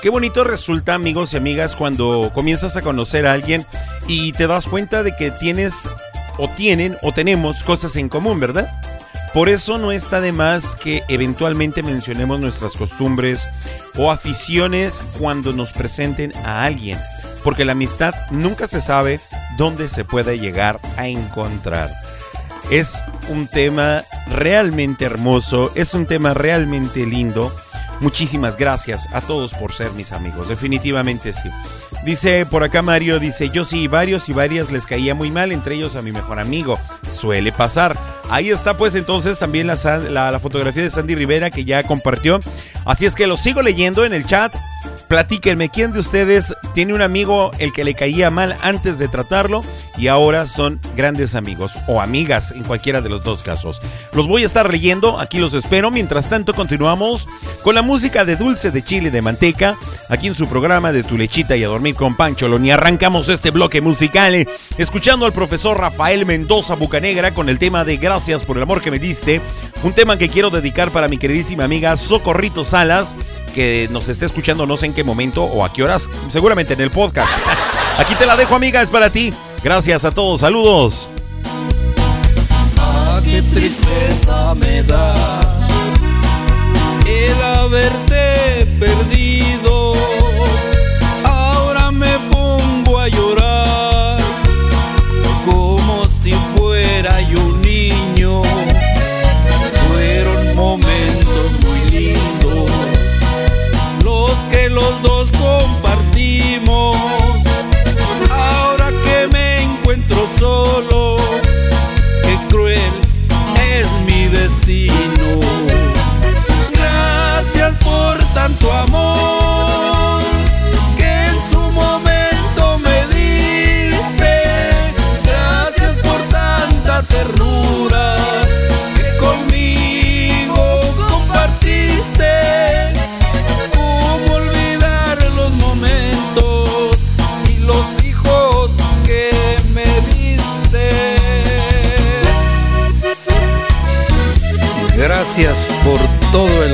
[0.01, 3.63] Qué bonito resulta, amigos y amigas, cuando comienzas a conocer a alguien
[4.07, 5.87] y te das cuenta de que tienes
[6.39, 8.67] o tienen o tenemos cosas en común, ¿verdad?
[9.31, 13.47] Por eso no está de más que eventualmente mencionemos nuestras costumbres
[13.95, 16.97] o aficiones cuando nos presenten a alguien,
[17.43, 19.19] porque la amistad nunca se sabe
[19.55, 21.91] dónde se puede llegar a encontrar.
[22.71, 27.53] Es un tema realmente hermoso, es un tema realmente lindo.
[28.01, 31.49] Muchísimas gracias a todos por ser mis amigos, definitivamente sí.
[32.03, 35.75] Dice por acá Mario, dice, yo sí, varios y varias les caía muy mal, entre
[35.75, 36.79] ellos a mi mejor amigo.
[37.09, 37.95] Suele pasar.
[38.31, 42.39] Ahí está pues entonces también la, fotografía de Sandy Rivera que ya compartió.
[42.85, 44.55] Así es que lo sigo leyendo en el chat.
[45.07, 49.63] Platíquenme, ¿quién de ustedes tiene un amigo el que le caía mal antes de tratarlo
[49.97, 53.81] y ahora son grandes amigos o amigas en cualquiera de los dos casos?
[54.13, 55.91] Los voy a estar leyendo, aquí los espero.
[55.91, 57.27] Mientras tanto, continuamos
[57.63, 59.77] con la música de Dulce de Chile de Manteca,
[60.09, 62.49] aquí en su programa de Tu Lechita y a Dormir con Pancho.
[62.61, 67.85] Y arrancamos este bloque musical eh, escuchando al profesor Rafael Mendoza Bucanegra con el tema
[67.85, 69.41] de Gracias por el amor que me diste.
[69.83, 73.15] Un tema que quiero dedicar para mi queridísima amiga Socorrito Salas,
[73.53, 76.81] que nos está escuchando no sé en qué momento o a qué horas, seguramente en
[76.81, 77.31] el podcast.
[77.97, 79.33] Aquí te la dejo, amiga, es para ti.
[79.63, 81.07] Gracias a todos, saludos.
[82.79, 85.41] Ah, qué tristeza me da
[87.05, 89.70] el haberte perdido.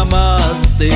[0.00, 0.90] amaste.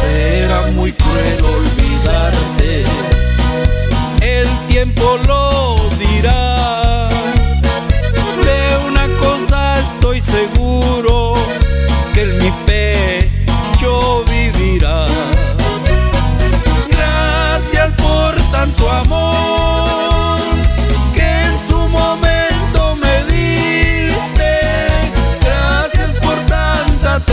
[0.00, 2.84] Será muy cruel olvidarte,
[4.20, 7.08] el tiempo lo dirá.
[8.46, 11.34] De una cosa estoy seguro,
[12.14, 15.09] que en mi pecho vivirá.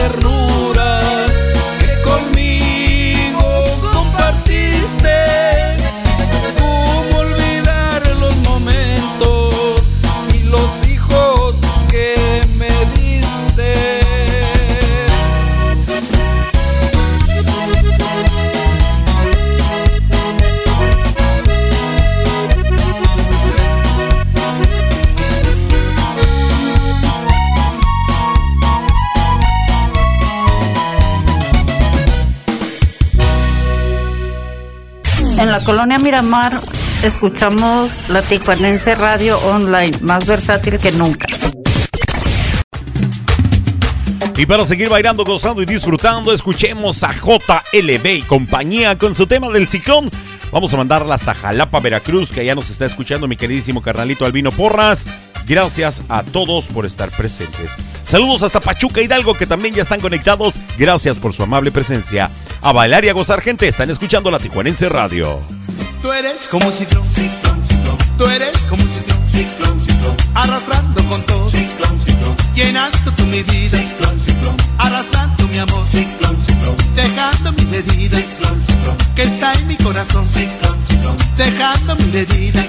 [0.08, 1.07] Ternura
[35.68, 36.62] colonia Miramar
[37.04, 41.28] escuchamos la Tijuanense Radio Online, más versátil que nunca.
[44.38, 49.50] Y para seguir bailando, gozando y disfrutando, escuchemos a JLB y compañía con su tema
[49.50, 50.10] del ciclón.
[50.54, 54.54] Vamos a mandarla hasta Jalapa, Veracruz, que ya nos está escuchando mi queridísimo carnalito Albino
[54.54, 55.06] Porras.
[55.46, 57.72] Gracias a todos por estar presentes.
[58.06, 60.54] Saludos hasta Pachuca Hidalgo, que también ya están conectados.
[60.78, 62.32] Gracias por su amable presencia.
[62.62, 63.68] A bailar y a gozar, gente.
[63.68, 65.57] Están escuchando la Tijuanense Radio.
[66.02, 67.98] Tú eres como un ciclón, ciclón, ciclón.
[68.18, 70.16] Tú eres como un ciclón, ciclón, ciclón.
[70.36, 72.36] Arrastrando con todo, ciclón, ciclón.
[72.54, 74.56] Llenando tu mi vida, ciclón, ciclón.
[74.78, 76.76] Arrastrando mi amor, ciclón, ciclón.
[76.96, 78.98] Dejando mi herida, ciclón, ciclón.
[79.16, 81.18] Que está en mi corazón, ciclón, ciclón.
[81.36, 82.64] Dejando mi herida,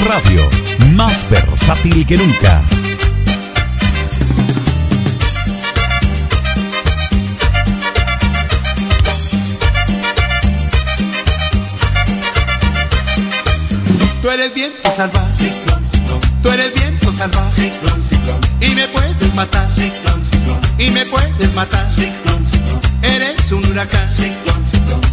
[0.00, 0.48] Radio,
[0.94, 2.62] más versátil que nunca.
[14.22, 15.52] Tú eres viento salvaje,
[16.42, 17.70] tú eres viento salvaje,
[18.60, 19.68] y me puedes matar,
[20.78, 21.86] y me puedes matar.
[23.02, 24.08] Eres un huracán,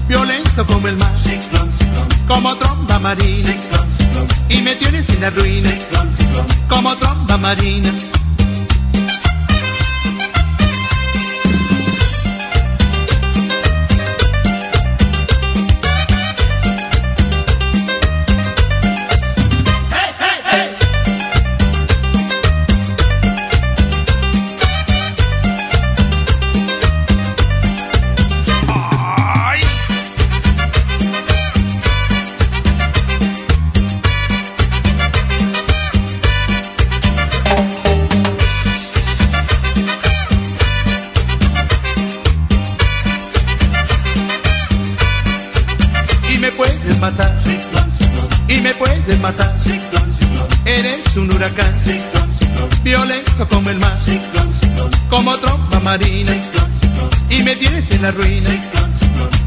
[0.08, 1.12] violento como el mar,
[2.28, 3.54] como tromba marina,
[4.50, 5.72] y me tienes en la ruina,
[6.68, 7.94] como tromba marina.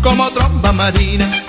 [0.02, 1.41] Como tromba marina.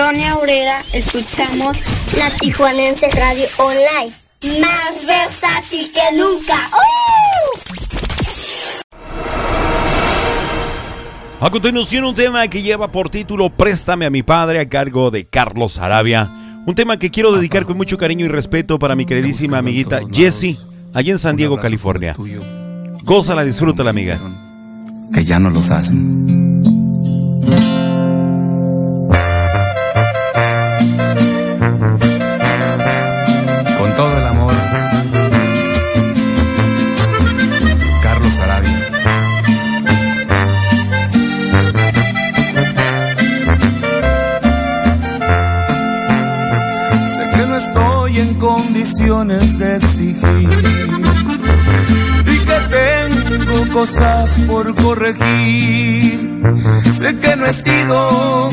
[0.00, 1.76] Colonia obrera escuchamos
[2.16, 4.10] La Tijuanense Radio Online.
[4.62, 6.54] Más versátil que nunca.
[6.72, 7.44] ¡Uh!
[11.44, 15.26] A continuación, un tema que lleva por título Préstame a mi padre a cargo de
[15.26, 16.30] Carlos Arabia.
[16.64, 20.56] Un tema que quiero dedicar con mucho cariño y respeto para mi queridísima amiguita Jessie,
[20.94, 22.16] allá en San Diego, California.
[23.02, 24.18] Gózala, disfrútala, amiga.
[25.12, 26.39] que ya no los hacen.
[53.72, 56.42] Cosas por corregir.
[56.92, 58.48] Sé que no he sido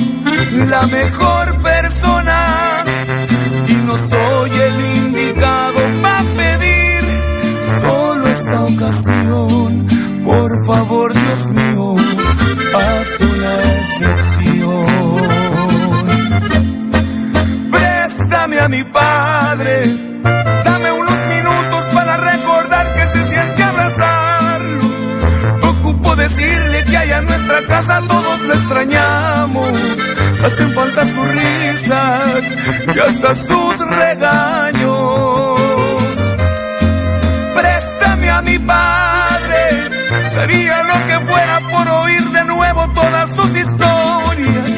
[0.67, 2.83] la mejor persona
[3.67, 7.03] y no soy el indicado para pedir
[7.81, 9.87] solo esta ocasión.
[10.23, 11.95] Por favor, Dios mío,
[12.75, 15.17] haz una excepción.
[17.71, 19.83] Préstame a mi padre,
[20.65, 24.36] dame unos minutos para recordar que se siente abrazarlo.
[26.27, 29.71] Decirle que allá en nuestra casa todos lo extrañamos.
[30.43, 32.51] Hacen falta sus risas
[32.93, 35.57] y hasta sus regaños.
[37.55, 39.61] Préstame a mi padre,
[40.35, 44.69] daría lo que fuera por oír de nuevo todas sus historias.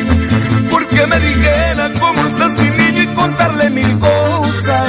[0.69, 4.87] Porque me dijera cómo estás mi niño y contarle mil cosas.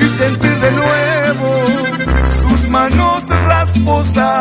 [0.00, 1.82] Y sentir de nuevo
[2.40, 4.31] sus manos rasposas.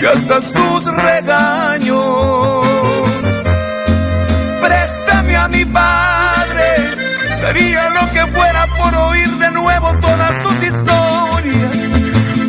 [0.00, 2.66] Y hasta sus regaños.
[4.60, 6.68] Préstame a mi padre,
[7.42, 11.76] daría lo que fuera por oír de nuevo todas sus historias.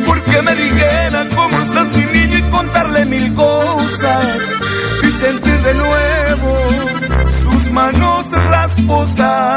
[0.06, 4.60] Porque me dijera cómo estás mi niño y contarle mil cosas.
[5.04, 6.58] Y sentir de nuevo
[7.30, 9.51] sus manos rasposas.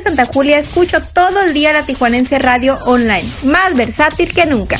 [0.00, 4.78] Santa Julia escucho todo el día la Tijuanense Radio Online, más versátil que nunca.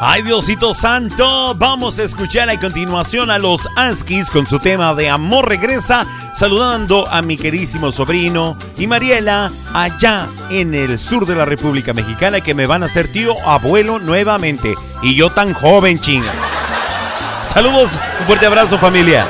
[0.00, 5.08] Ay, Diosito Santo, vamos a escuchar a continuación a los Anskis con su tema de
[5.08, 11.44] Amor Regresa, saludando a mi queridísimo sobrino y Mariela allá en el sur de la
[11.44, 14.74] República Mexicana que me van a hacer tío abuelo nuevamente.
[15.02, 16.32] Y yo tan joven, chinga.
[17.46, 19.26] Saludos, un fuerte abrazo familia.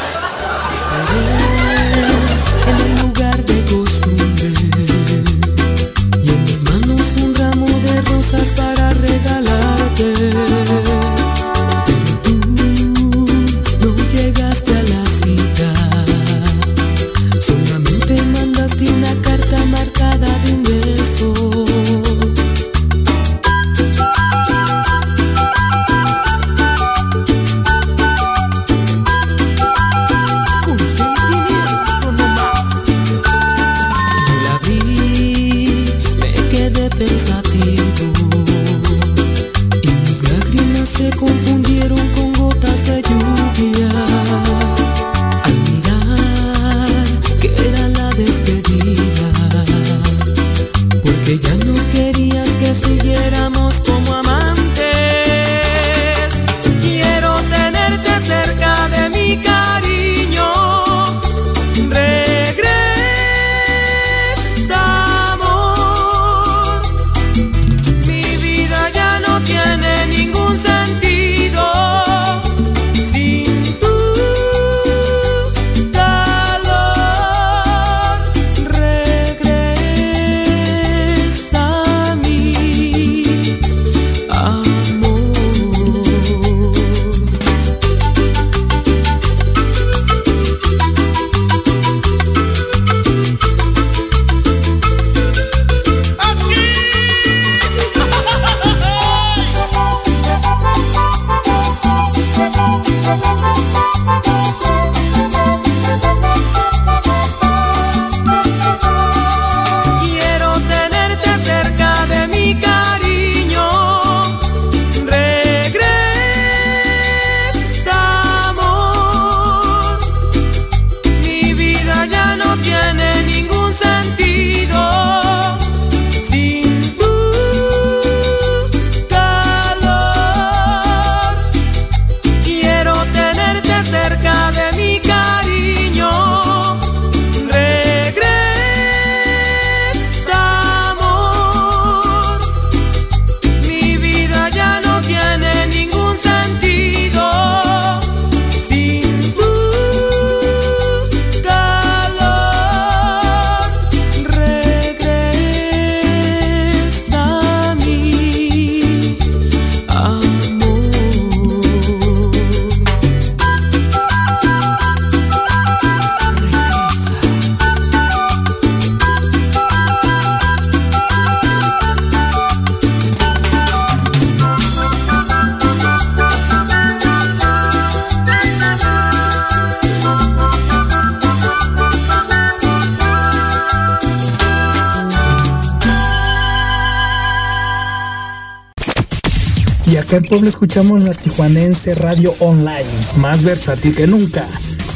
[190.08, 194.46] Acá en Puebla escuchamos la Tijuanense Radio Online, más versátil que nunca.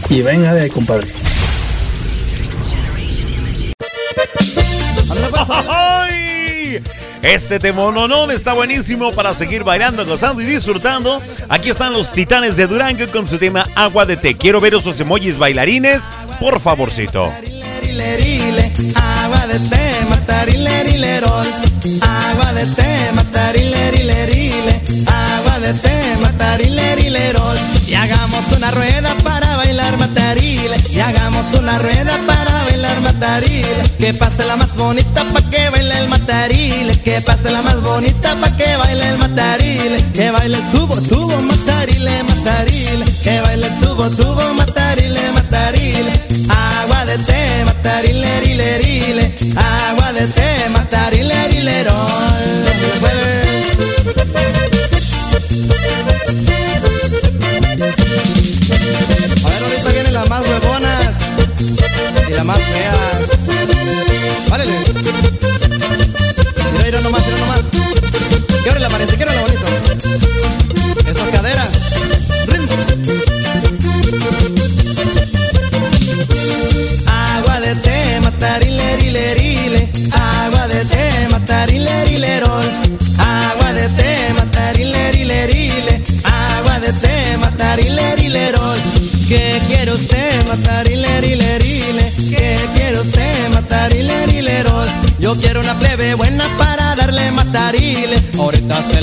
[0.09, 1.06] Y venga de ahí, compadre.
[5.68, 6.82] ¡Ay!
[7.22, 11.20] Este temononón está buenísimo para seguir bailando, gozando y disfrutando.
[11.51, 14.34] Aquí están los titanes de Durango con su tema Agua de Té.
[14.34, 16.01] Quiero ver esos emojis bailarines,
[16.40, 17.30] por favorcito.
[18.94, 21.47] Agua de té, matarilerillerol.
[22.01, 22.93] Agua de té.
[25.73, 27.57] Agua de té, matarilerillerol.
[27.86, 30.77] Y hagamos una rueda para bailar matarile.
[30.90, 33.82] Y hagamos una rueda para bailar matarile.
[33.99, 36.93] Que pase la más bonita pa' que baile el matarile.
[37.01, 39.97] Que pase la más bonita pa' que baile el matarile.
[40.12, 43.05] Que baile el tubo, tubo, matarile, matarile.
[43.23, 46.12] Que baile el tubo, tubo, matarile, matarile.
[46.51, 49.35] Agua de té, matarilerile.
[49.57, 51.11] Agua de té, A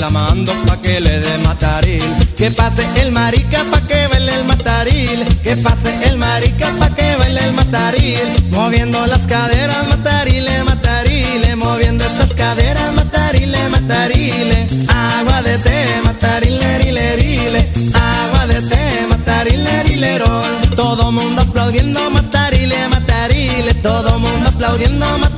[0.00, 2.02] la mando pa' que le dé mataril.
[2.36, 5.20] Que pase el marica pa' que baile el mataril.
[5.44, 8.26] Que pase el marica pa' que baile el mataril.
[8.50, 11.54] Moviendo las caderas, matarile, matarile.
[11.56, 14.66] Moviendo estas caderas, matarile, matarile.
[14.88, 17.60] Agua de té, matarile, rile, rile.
[17.92, 20.52] Agua de té, matarile, rilerol.
[20.76, 23.74] Todo mundo aplaudiendo, matarile, matarile.
[23.82, 25.29] Todo mundo aplaudiendo, matarile,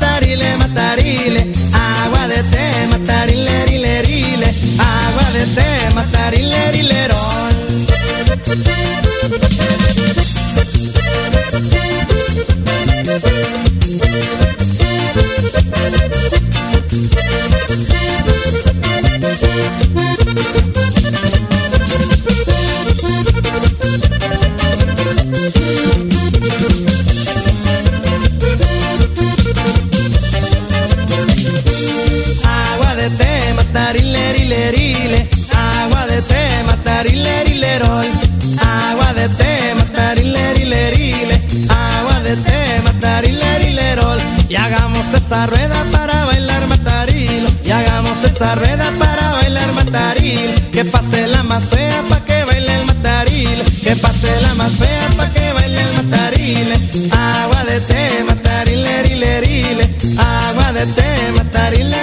[8.65, 8.82] té,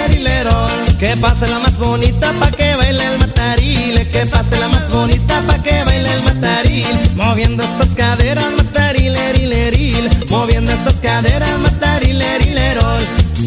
[0.08, 0.98] Rilerol.
[0.98, 4.08] Que pase la más bonita pa' que baile el matarile.
[4.08, 6.86] Que pase la más bonita pa' que baile el mataril.
[7.14, 10.10] Moviendo estas caderas, matarile, rile, rile.
[10.30, 13.00] Moviendo estas caderas, matarile, rilerol.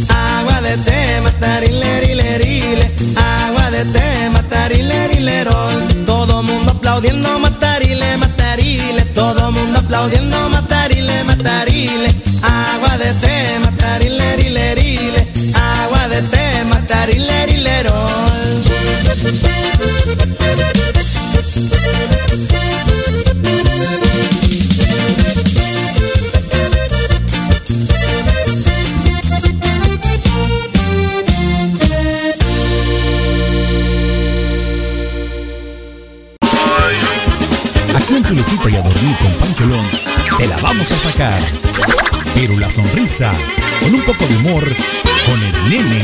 [0.10, 2.92] Agua de té, matarile, rile, rile.
[3.16, 6.06] Agua de té, matarile, rilerol.
[6.06, 9.02] Todo mundo aplaudiendo, matarile, matarile.
[9.16, 12.10] Todo mundo aplaudiendo, matarile, matarile.
[12.44, 14.76] Agua de té, matarile, rile,
[16.22, 18.64] té, matarile, rilerol.
[37.96, 39.90] Aquí en tu lechita y a dormir con Pancholón,
[40.38, 41.42] te la vamos a sacar.
[42.36, 43.32] Pero la sonrisa,
[43.82, 44.76] con un poco de humor,
[45.26, 46.04] con el nene.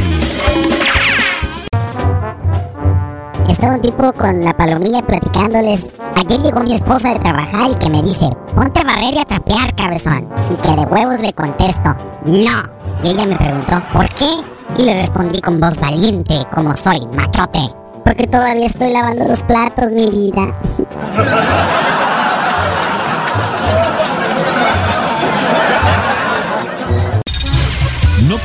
[3.50, 5.86] Estaba un tipo con la palomilla platicándoles.
[6.16, 9.26] Ayer llegó mi esposa de trabajar y que me dice, ponte a barrer y a
[9.26, 10.30] trapear, cabezón.
[10.50, 12.80] Y que de huevos le contesto, no.
[13.04, 14.30] Y ella me preguntó, ¿por qué?
[14.78, 17.74] Y le respondí con voz valiente, como soy, machote.
[18.04, 20.56] Porque todavía estoy lavando los platos, mi vida.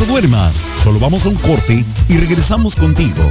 [0.07, 3.23] duermas, solo vamos a un corte y regresamos contigo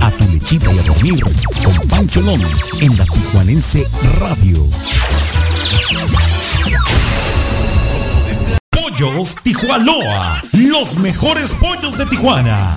[0.00, 2.40] a tu lechita y a dormir con Pancholón
[2.80, 3.86] en la Tijuanense
[4.18, 4.66] Radio.
[8.70, 12.76] Pollos Tijuanoa, los mejores pollos de Tijuana.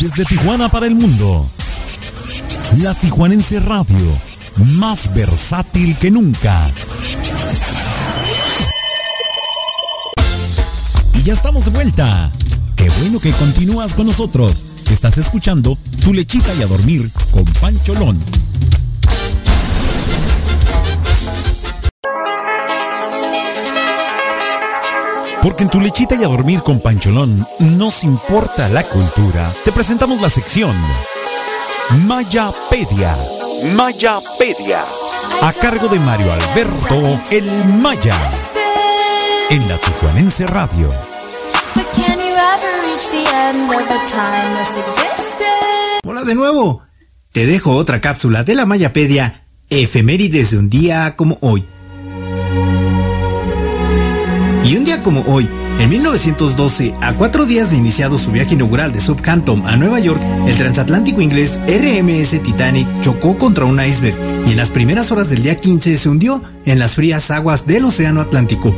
[0.00, 1.48] Desde Tijuana para el mundo.
[2.78, 4.18] La Tijuanense Radio,
[4.76, 6.72] más versátil que nunca.
[11.14, 12.32] Y ya estamos de vuelta.
[12.76, 14.66] Qué bueno que continúas con nosotros.
[14.90, 18.18] Estás escuchando Tu lechita y a dormir con Pancholón.
[25.44, 27.46] Porque en tu lechita y a dormir con Pancholón
[27.76, 29.52] nos importa la cultura.
[29.62, 30.74] Te presentamos la sección
[32.06, 33.14] Mayapedia.
[33.76, 34.80] Mayapedia.
[35.42, 38.16] A cargo de Mario Alberto El Maya.
[39.50, 40.90] En la Tijuanense Radio.
[46.06, 46.82] Hola de nuevo.
[47.32, 51.66] Te dejo otra cápsula de la Mayapedia, efemérides de un día como hoy.
[54.64, 55.46] Y un día como hoy,
[55.78, 60.22] en 1912, a cuatro días de iniciado su viaje inaugural de Southampton a Nueva York,
[60.46, 64.16] el transatlántico inglés RMS Titanic chocó contra un iceberg
[64.46, 67.84] y en las primeras horas del día 15 se hundió en las frías aguas del
[67.84, 68.74] Océano Atlántico.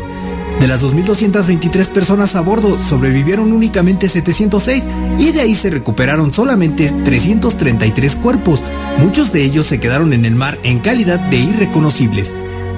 [0.59, 4.89] De las 2.223 personas a bordo, sobrevivieron únicamente 706
[5.19, 8.61] y de ahí se recuperaron solamente 333 cuerpos.
[8.99, 12.35] Muchos de ellos se quedaron en el mar en calidad de irreconocibles.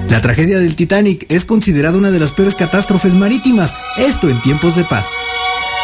[0.07, 4.75] La tragedia del Titanic es considerada una de las peores catástrofes marítimas, esto en tiempos
[4.75, 5.09] de paz.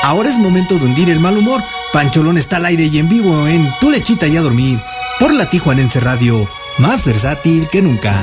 [0.04, 1.62] Ahora es momento de hundir el mal humor.
[1.92, 4.80] Pancholón está al aire y en vivo en Tu lechita y a dormir
[5.20, 6.48] por la Tijuanense Radio,
[6.78, 8.14] más versátil que nunca.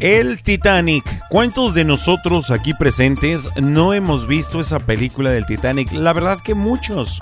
[0.00, 1.04] El Titanic.
[1.28, 5.92] ¿Cuántos de nosotros aquí presentes no hemos visto esa película del Titanic?
[5.92, 7.20] La verdad que muchos.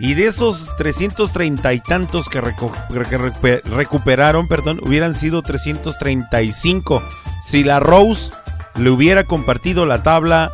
[0.00, 7.02] Y de esos 330 y tantos que, recuperaron, perdón, hubieran sido 335
[7.44, 8.30] si la Rose
[8.76, 10.52] le hubiera compartido la tabla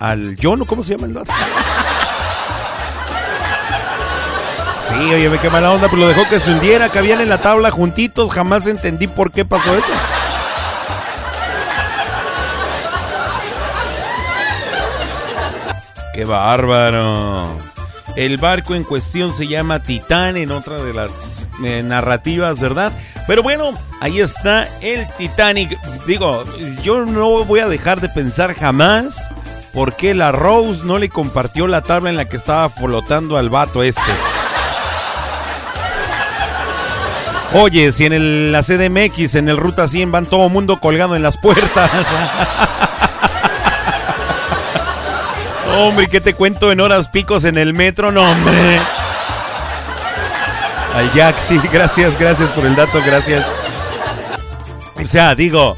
[0.00, 1.32] al John, ¿o ¿cómo se llama el vato?
[4.88, 7.38] Sí, oye, me qué mala onda, pero lo dejó que se hundiera, cabían en la
[7.38, 9.92] tabla juntitos, jamás entendí por qué pasó eso.
[16.12, 17.46] ¡Qué bárbaro!
[18.16, 22.92] El barco en cuestión se llama Titán en otra de las eh, narrativas, ¿verdad?
[23.26, 25.78] Pero bueno, ahí está el Titanic.
[26.06, 26.44] Digo,
[26.82, 29.28] yo no voy a dejar de pensar jamás
[29.72, 33.48] por qué la Rose no le compartió la tabla en la que estaba flotando al
[33.48, 34.02] vato este.
[37.52, 41.22] Oye, si en el, la CDMX, en el Ruta 100 van todo mundo colgado en
[41.22, 41.90] las puertas.
[45.80, 48.12] Hombre, ¿qué te cuento en horas picos en el metro?
[48.12, 48.78] No, hombre.
[50.94, 53.46] Al Jack, sí, gracias, gracias por el dato, gracias.
[55.02, 55.76] O sea, digo,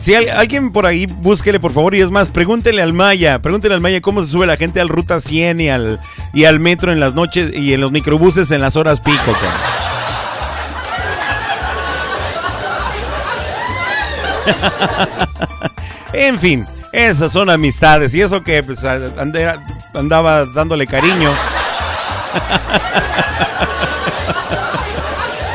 [0.00, 3.74] si al- alguien por ahí, búsquele por favor, y es más, pregúntele al Maya, pregúntele
[3.74, 5.98] al Maya cómo se sube la gente al Ruta 100 y al,
[6.32, 9.34] y al metro en las noches y en los microbuses en las horas pico.
[16.12, 18.14] en fin, esas son amistades.
[18.14, 21.30] Y eso que pues, andaba dándole cariño.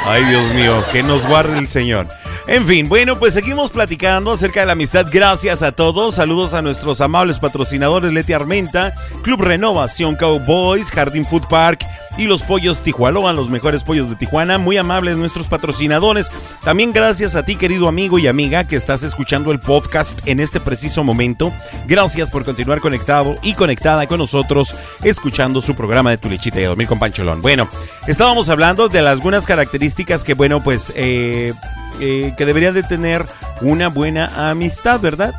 [0.06, 2.08] Ay, Dios mío, que nos guarde el Señor.
[2.48, 5.06] En fin, bueno, pues seguimos platicando acerca de la amistad.
[5.12, 6.16] Gracias a todos.
[6.16, 11.84] Saludos a nuestros amables patrocinadores Leti Armenta, Club Renovación Cowboys, Jardín Food Park
[12.18, 14.58] y los pollos Tijualoa, los mejores pollos de Tijuana.
[14.58, 16.30] Muy amables nuestros patrocinadores.
[16.64, 20.60] También gracias a ti, querido amigo y amiga, que estás escuchando el podcast en este
[20.60, 21.54] preciso momento.
[21.88, 26.64] Gracias por continuar conectado y conectada con nosotros, escuchando su programa de Tu Lechita y
[26.64, 27.42] a Dormir con Pancholón.
[27.42, 27.68] Bueno,
[28.08, 31.54] estábamos hablando de algunas características que, bueno, pues, eh,
[32.00, 33.26] eh, que debería de tener
[33.62, 35.34] una buena amistad, ¿verdad?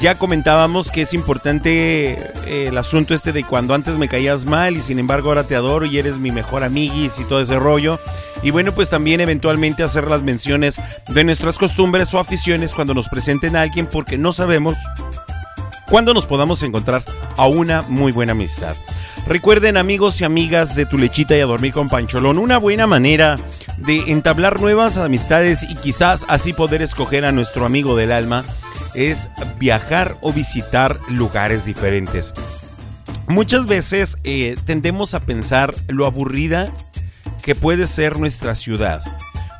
[0.00, 2.12] Ya comentábamos que es importante
[2.46, 5.54] eh, el asunto este de cuando antes me caías mal y sin embargo ahora te
[5.54, 7.98] adoro y eres mi mejor amiguis y todo ese rollo.
[8.42, 13.08] Y bueno, pues también eventualmente hacer las menciones de nuestras costumbres o aficiones cuando nos
[13.08, 14.76] presenten a alguien porque no sabemos
[15.88, 17.04] cuándo nos podamos encontrar
[17.36, 18.74] a una muy buena amistad.
[19.26, 23.36] Recuerden amigos y amigas de Tu Lechita y a Dormir con Pancholón, una buena manera
[23.76, 28.44] de entablar nuevas amistades y quizás así poder escoger a nuestro amigo del alma
[28.94, 32.32] es viajar o visitar lugares diferentes.
[33.28, 36.68] Muchas veces eh, tendemos a pensar lo aburrida
[37.42, 39.02] que puede ser nuestra ciudad,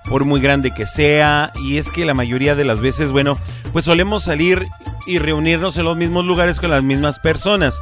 [0.09, 3.37] por muy grande que sea, y es que la mayoría de las veces, bueno,
[3.73, 4.67] pues solemos salir
[5.07, 7.81] y reunirnos en los mismos lugares con las mismas personas.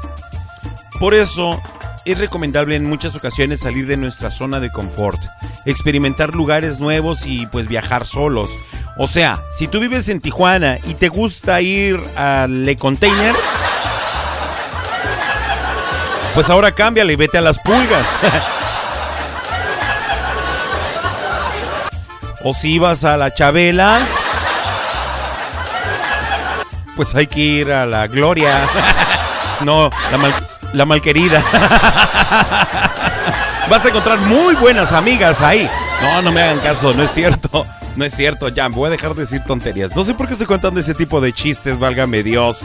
[0.99, 1.61] Por eso
[2.05, 5.19] es recomendable en muchas ocasiones salir de nuestra zona de confort,
[5.65, 8.51] experimentar lugares nuevos y pues viajar solos.
[8.97, 13.35] O sea, si tú vives en Tijuana y te gusta ir al Le Container,
[16.35, 18.07] pues ahora cámbiale y vete a las pulgas.
[22.45, 24.09] o si vas a la Chabelas,
[26.97, 28.67] pues hay que ir a la Gloria.
[29.65, 30.33] no, la, mal,
[30.73, 31.43] la malquerida.
[33.69, 35.69] Vas a encontrar muy buenas amigas ahí.
[36.03, 37.67] No, no me hagan caso, no es cierto.
[37.97, 39.95] No es cierto, ya, voy a dejar de decir tonterías.
[39.95, 42.63] No sé por qué estoy contando ese tipo de chistes, válgame Dios.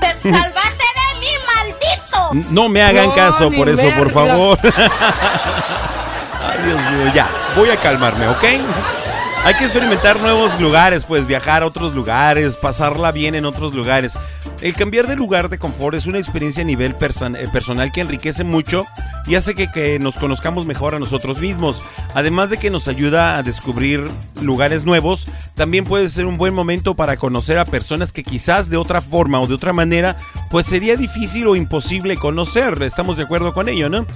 [0.00, 2.50] ¡Te salvaste de mí, maldito!
[2.50, 4.58] No me hagan No, caso por eso, por favor.
[4.62, 8.44] Ay, Dios mío, ya, voy a calmarme, ¿ok?
[9.44, 14.16] Hay que experimentar nuevos lugares, pues viajar a otros lugares, pasarla bien en otros lugares.
[14.62, 18.42] El cambiar de lugar de confort es una experiencia a nivel eh, personal que enriquece
[18.42, 18.86] mucho
[19.26, 21.82] y hace que, que nos conozcamos mejor a nosotros mismos.
[22.14, 24.08] Además de que nos ayuda a descubrir
[24.40, 28.78] lugares nuevos, también puede ser un buen momento para conocer a personas que quizás de
[28.78, 30.16] otra forma o de otra manera,
[30.50, 32.82] pues sería difícil o imposible conocer.
[32.82, 34.06] Estamos de acuerdo con ello, ¿no?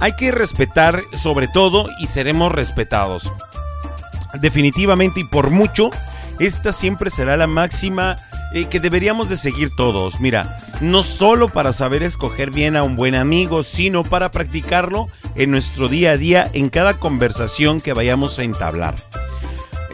[0.00, 3.30] Hay que respetar sobre todo y seremos respetados
[4.40, 5.90] definitivamente y por mucho,
[6.38, 8.16] esta siempre será la máxima
[8.54, 10.20] eh, que deberíamos de seguir todos.
[10.20, 15.50] Mira, no solo para saber escoger bien a un buen amigo, sino para practicarlo en
[15.50, 18.94] nuestro día a día, en cada conversación que vayamos a entablar.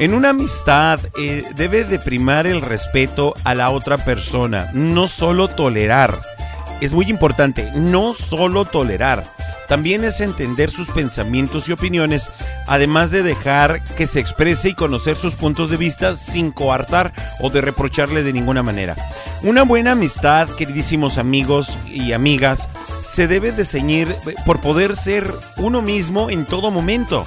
[0.01, 5.49] En una amistad eh, debe de primar el respeto a la otra persona, no solo
[5.49, 6.21] tolerar.
[6.81, 9.25] Es muy importante, no solo tolerar.
[9.69, 12.31] También es entender sus pensamientos y opiniones,
[12.67, 17.51] además de dejar que se exprese y conocer sus puntos de vista sin coartar o
[17.51, 18.97] de reprocharle de ninguna manera.
[19.43, 22.69] Una buena amistad, queridísimos amigos y amigas,
[23.05, 24.15] se debe de ceñir
[24.47, 27.27] por poder ser uno mismo en todo momento.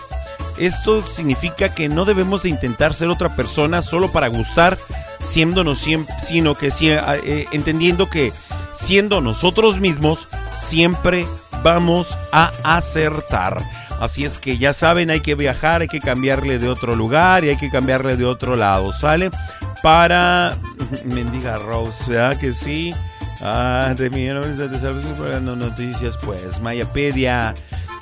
[0.57, 4.77] Esto significa que no debemos de intentar ser otra persona solo para gustar,
[5.19, 8.33] siéndonos siempre, sino que eh, entendiendo que
[8.73, 11.25] siendo nosotros mismos siempre
[11.63, 13.61] vamos a acertar.
[13.99, 17.49] Así es que ya saben, hay que viajar, hay que cambiarle de otro lugar y
[17.49, 19.29] hay que cambiarle de otro lado, ¿sale?
[19.83, 20.55] Para
[21.05, 22.93] mendiga Rose, ¿verdad que sí?
[23.43, 27.53] Ah, de mi no, noticias, pues, Mayapedia.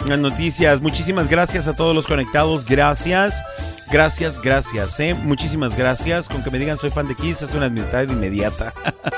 [0.06, 0.82] Las noticias.
[0.82, 2.66] Muchísimas gracias a todos los conectados.
[2.66, 3.42] Gracias.
[3.92, 5.16] Gracias, gracias, ¿eh?
[5.16, 6.30] Muchísimas gracias.
[6.30, 8.72] Con que me digan soy fan de Kiss es una amistad inmediata.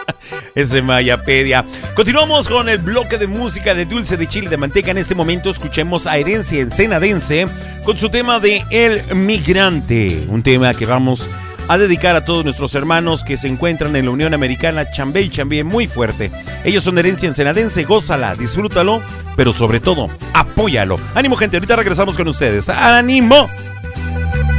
[0.56, 1.66] Ese Mayapedia.
[1.94, 4.92] Continuamos con el bloque de música de dulce de chile de manteca.
[4.92, 7.48] En este momento escuchemos a Herencia Ensenadense
[7.84, 10.26] con su tema de El Migrante.
[10.30, 14.12] Un tema que vamos a dedicar a todos nuestros hermanos que se encuentran en la
[14.12, 16.32] Unión Americana, Chambé y Chambé muy fuerte.
[16.64, 19.02] Ellos son herencia ensenadense, gózala, disfrútalo,
[19.36, 21.00] pero sobre todo, apóyalo.
[21.16, 22.70] Ánimo gente, ahorita regresamos con ustedes.
[22.70, 23.50] ¡Ánimo!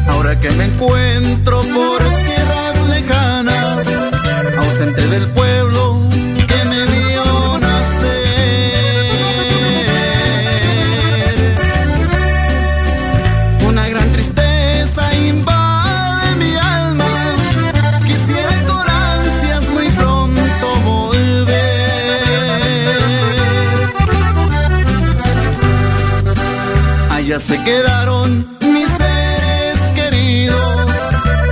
[0.09, 3.87] Ahora que me encuentro por tierras lejanas,
[4.57, 6.03] ausente del pueblo
[27.33, 30.87] Allá se quedaron mis seres queridos,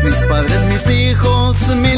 [0.04, 1.96] mis padres, mis hijos, mi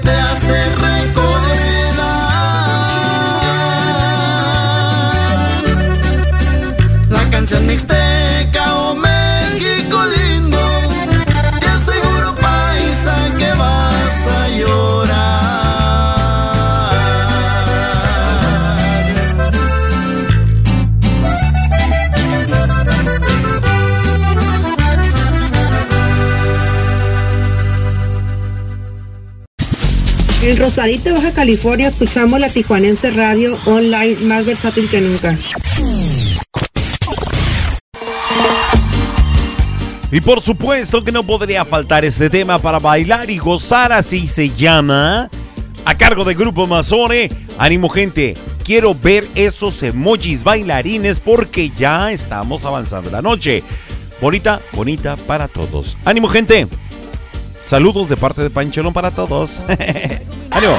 [0.00, 0.55] te hace
[30.76, 35.34] Rosarito, Baja California, escuchamos la Tijuanense Radio online más versátil que nunca.
[40.12, 44.50] Y por supuesto que no podría faltar este tema para bailar y gozar, así se
[44.50, 45.30] llama.
[45.86, 47.30] A cargo del grupo Mazone.
[47.56, 53.62] Ánimo gente, quiero ver esos emojis bailarines porque ya estamos avanzando la noche.
[54.20, 55.96] Bonita, bonita para todos.
[56.04, 56.68] Ánimo gente.
[57.66, 59.58] Saludos de parte de Pancholón para todos.
[60.52, 60.78] ¡Adiós!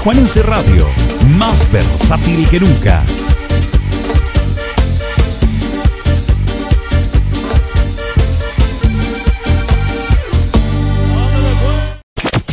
[0.00, 0.88] Tijuanense Radio,
[1.36, 3.02] más versátil que nunca.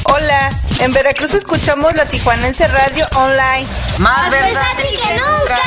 [0.03, 3.65] Hola, en Veracruz escuchamos la Tijuanense Radio Online.
[3.99, 5.61] Más, versátil que nunca.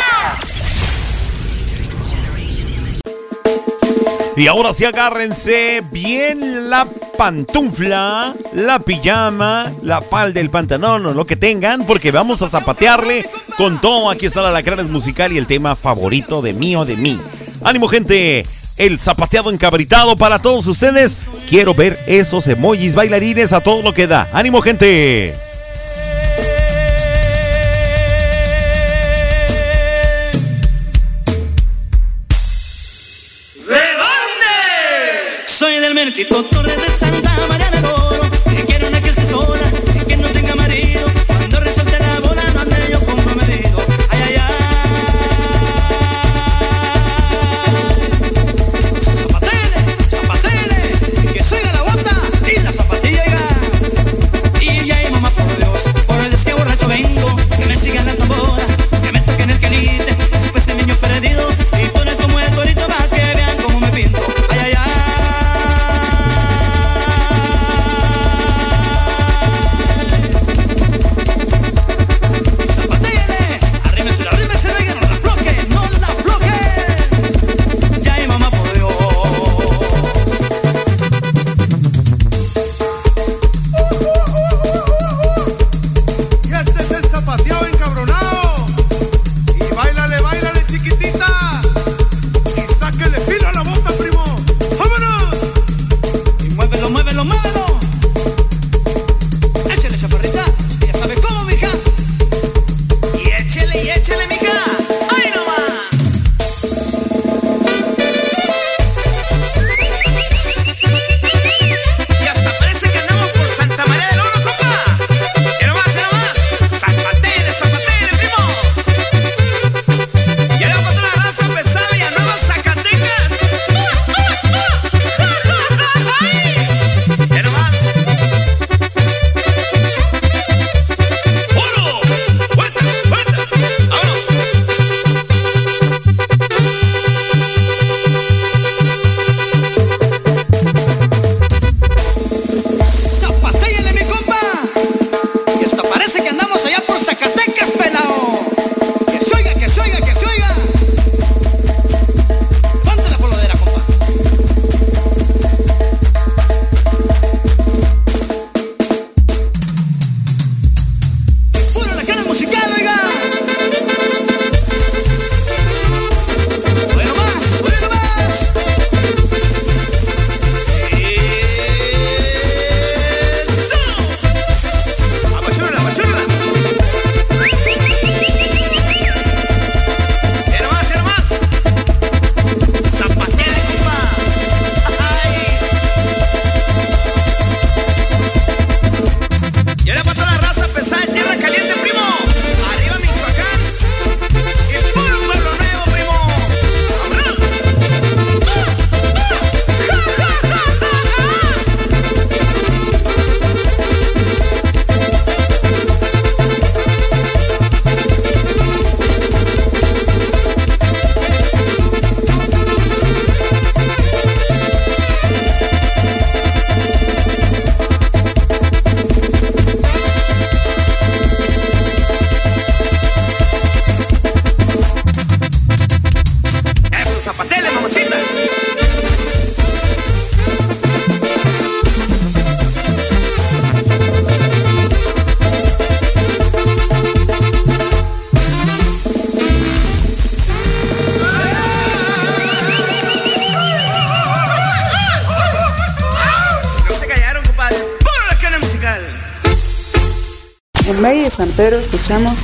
[4.37, 6.87] Y ahora sí agárrense bien la
[7.21, 13.27] pantufla, la pijama, la falda, el pantalón o lo que tengan, porque vamos a zapatearle
[13.59, 14.09] con todo.
[14.09, 17.21] Aquí está la Lacranes Musical y el tema favorito de mí o de mí.
[17.63, 18.47] Ánimo, gente.
[18.79, 21.19] El zapateado encabritado para todos ustedes.
[21.47, 24.27] Quiero ver esos emojis bailarines a todo lo que da.
[24.33, 25.35] Ánimo, gente.
[33.67, 35.45] ¿De dónde?
[35.49, 36.60] Soy del Mertito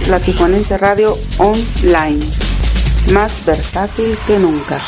[0.09, 2.25] la Tijuanense Radio Online,
[3.13, 4.81] más versátil que nunca.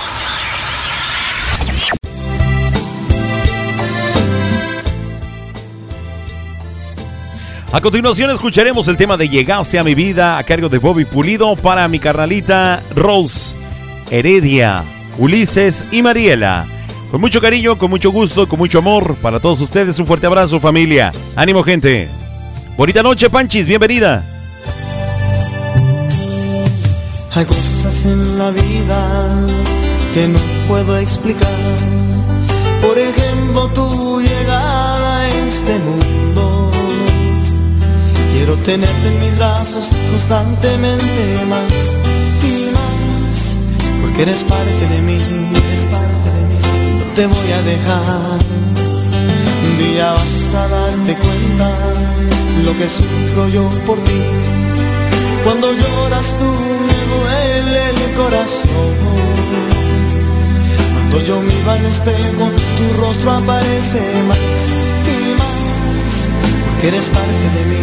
[7.72, 11.56] A continuación escucharemos el tema de Llegaste a mi vida a cargo de Bobby Pulido
[11.56, 13.56] para mi carnalita Rose,
[14.10, 14.84] Heredia,
[15.18, 16.64] Ulises y Mariela.
[17.10, 19.98] Con mucho cariño, con mucho gusto, con mucho amor para todos ustedes.
[19.98, 21.12] Un fuerte abrazo familia.
[21.34, 22.08] Ánimo gente.
[22.76, 24.22] Bonita noche, Panchis, bienvenida.
[27.38, 29.46] Hay cosas en la vida
[30.12, 31.78] que no puedo explicar.
[32.82, 36.68] Por ejemplo, tu llegada a este mundo.
[38.32, 42.02] Quiero tenerte en mis brazos constantemente más
[42.42, 43.58] y más.
[44.02, 46.58] Porque eres parte de mí, eres parte de mí.
[46.98, 48.38] No te voy a dejar.
[49.64, 51.78] Un día vas a darte cuenta
[52.64, 54.22] lo que sufro yo por ti.
[55.44, 58.94] Cuando lloras tú duele el corazón.
[60.92, 64.70] Cuando yo miro al espejo, tu rostro aparece más
[65.06, 66.28] y más.
[66.66, 67.80] Porque eres parte de mí,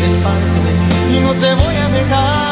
[0.00, 1.16] eres parte de mí.
[1.16, 2.51] Y no te voy a dejar.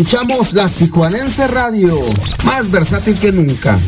[0.00, 1.94] Escuchamos la Tijuanense Radio,
[2.46, 3.78] más versátil que nunca.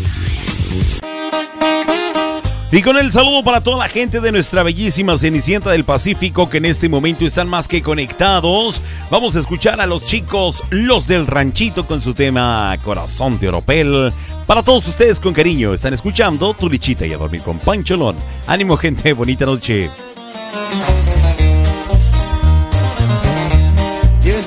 [2.71, 6.59] Y con el saludo para toda la gente de nuestra bellísima Cenicienta del Pacífico que
[6.59, 8.83] en este momento están más que conectados.
[9.11, 14.13] Vamos a escuchar a los chicos, los del ranchito con su tema Corazón de Oropel.
[14.47, 18.17] Para todos ustedes con cariño, están escuchando Tu Lichita y a dormir con Pancholón.
[18.47, 19.89] Ánimo gente, bonita noche.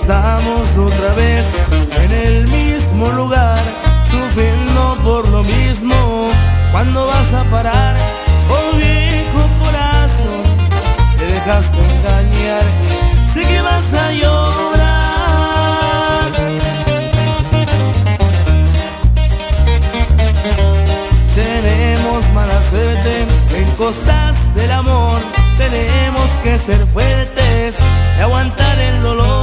[0.06, 1.44] Estamos otra vez
[2.03, 3.57] en el mismo lugar,
[4.11, 6.30] sufriendo por lo mismo.
[6.72, 7.95] ¿Cuándo vas a parar?
[8.48, 10.44] Oh viejo corazón,
[11.18, 12.65] te dejaste engañar,
[13.34, 15.02] sé que vas a llorar.
[21.34, 23.26] Tenemos mala suerte
[23.57, 25.19] en cosas del amor,
[25.57, 27.76] tenemos que ser fuertes
[28.19, 29.35] y aguantar el dolor.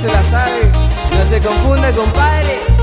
[0.00, 0.72] Se la sabe,
[1.14, 2.79] no se confunde, compadre.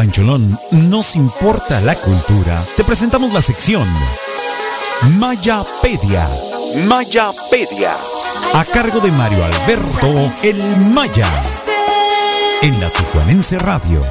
[0.00, 0.58] Pancholón
[0.88, 2.64] nos importa la cultura.
[2.74, 3.86] Te presentamos la sección
[5.18, 6.26] Mayapedia.
[6.86, 7.92] Mayapedia.
[8.54, 11.28] A cargo de Mario Alberto El Maya.
[12.62, 14.02] En la Tijuanense Radio.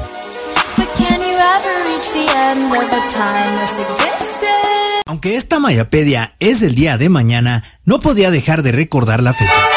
[5.06, 9.69] Aunque esta Mayapedia es del día de mañana, no podía dejar de recordar la fecha.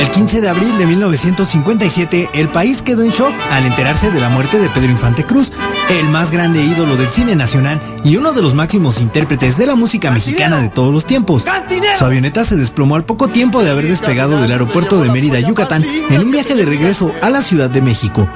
[0.00, 4.30] El 15 de abril de 1957, el país quedó en shock al enterarse de la
[4.30, 5.52] muerte de Pedro Infante Cruz,
[5.90, 9.74] el más grande ídolo del cine nacional y uno de los máximos intérpretes de la
[9.74, 11.44] música mexicana de todos los tiempos.
[11.98, 15.84] Su avioneta se desplomó al poco tiempo de haber despegado del aeropuerto de Mérida, Yucatán,
[15.84, 18.26] en un viaje de regreso a la Ciudad de México.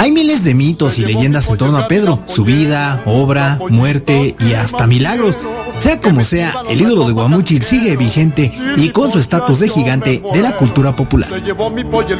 [0.00, 4.54] Hay miles de mitos y leyendas en torno a Pedro, su vida, obra, muerte y
[4.54, 5.38] hasta milagros.
[5.76, 10.22] Sea como sea, el ídolo de Guamuchil sigue vigente y con su estatus de gigante
[10.32, 11.30] de la cultura popular.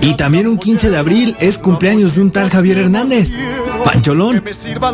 [0.01, 3.31] Y también un 15 de abril es cumpleaños de un tal Javier Hernández.
[3.85, 4.43] Pancholón,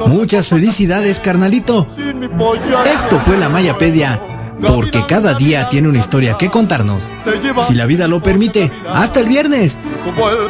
[0.07, 1.87] muchas felicidades, carnalito.
[2.85, 4.21] Esto fue la Mayapedia,
[4.67, 7.09] porque cada día tiene una historia que contarnos.
[7.67, 9.79] Si la vida lo permite, hasta el viernes.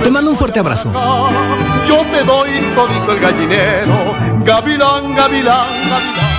[0.02, 0.92] Te mando un fuerte abrazo.
[1.86, 4.14] Yo te doy todito el gallinero,
[4.44, 6.29] gavilán, gavilán, gavilán.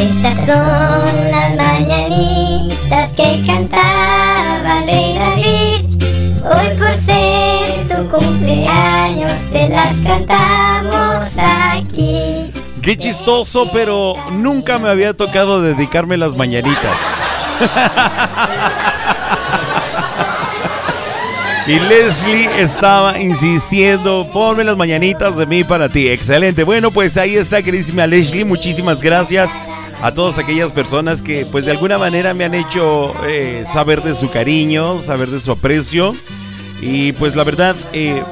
[0.00, 5.86] Estas son las mañanitas que cantaba Rey David.
[6.44, 12.52] Hoy por ser tu cumpleaños te las cantamos aquí.
[12.80, 16.96] Qué chistoso, pero nunca me había tocado dedicarme las mañanitas.
[21.66, 26.08] Y Leslie estaba insistiendo, ponme las mañanitas de mí para ti.
[26.08, 26.62] Excelente.
[26.62, 28.44] Bueno, pues ahí está, queridísima Leslie.
[28.44, 29.50] Muchísimas gracias
[30.02, 34.14] a todas aquellas personas que pues de alguna manera me han hecho eh, saber de
[34.14, 36.14] su cariño, saber de su aprecio.
[36.80, 38.22] Y pues la verdad, eh,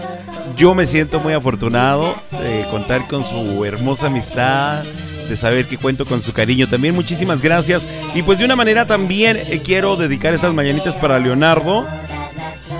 [0.57, 4.85] yo me siento muy afortunado de contar con su hermosa amistad,
[5.29, 6.95] de saber que cuento con su cariño también.
[6.95, 7.87] Muchísimas gracias.
[8.15, 11.87] Y pues de una manera también eh, quiero dedicar estas mañanitas para Leonardo.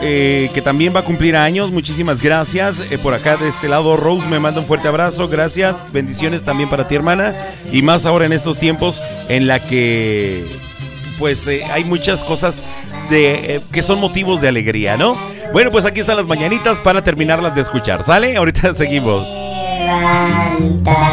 [0.03, 1.71] Eh, que también va a cumplir años.
[1.71, 2.81] Muchísimas gracias.
[2.91, 5.29] Eh, por acá de este lado, Rose me manda un fuerte abrazo.
[5.29, 5.77] Gracias.
[5.93, 7.35] Bendiciones también para ti, hermana.
[7.73, 10.45] Y más ahora en estos tiempos en la que
[11.19, 12.63] pues eh, hay muchas cosas
[13.09, 15.17] de, que son motivos de alegría, ¿no?
[15.53, 18.03] Bueno, pues aquí están las mañanitas para terminarlas de escuchar.
[18.03, 18.37] ¿Sale?
[18.37, 19.29] Ahorita seguimos.
[19.29, 21.07] Levántate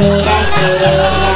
[0.00, 1.29] mira que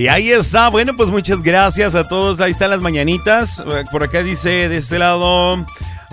[0.00, 0.70] Y ahí está.
[0.70, 2.40] Bueno, pues muchas gracias a todos.
[2.40, 3.62] Ahí están las mañanitas.
[3.92, 5.58] Por acá dice de este lado.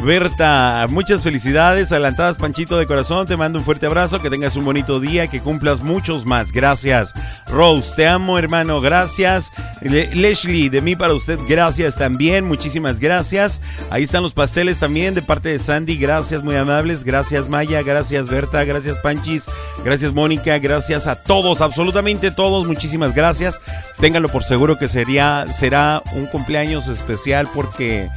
[0.03, 4.63] Berta, muchas felicidades, adelantadas Panchito de corazón, te mando un fuerte abrazo, que tengas un
[4.63, 7.13] bonito día, que cumplas muchos más, gracias.
[7.47, 9.51] Rose, te amo hermano, gracias.
[9.81, 13.59] Le- Leslie, de mí para usted, gracias también, muchísimas gracias.
[13.89, 18.29] Ahí están los pasteles también de parte de Sandy, gracias, muy amables, gracias Maya, gracias
[18.29, 19.43] Berta, gracias Panchis,
[19.83, 23.59] gracias Mónica, gracias a todos, absolutamente todos, muchísimas gracias.
[23.99, 28.07] Ténganlo por seguro que sería, será un cumpleaños especial porque...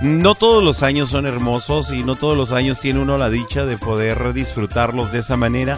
[0.00, 3.66] No todos los años son hermosos y no todos los años tiene uno la dicha
[3.66, 5.76] de poder disfrutarlos de esa manera.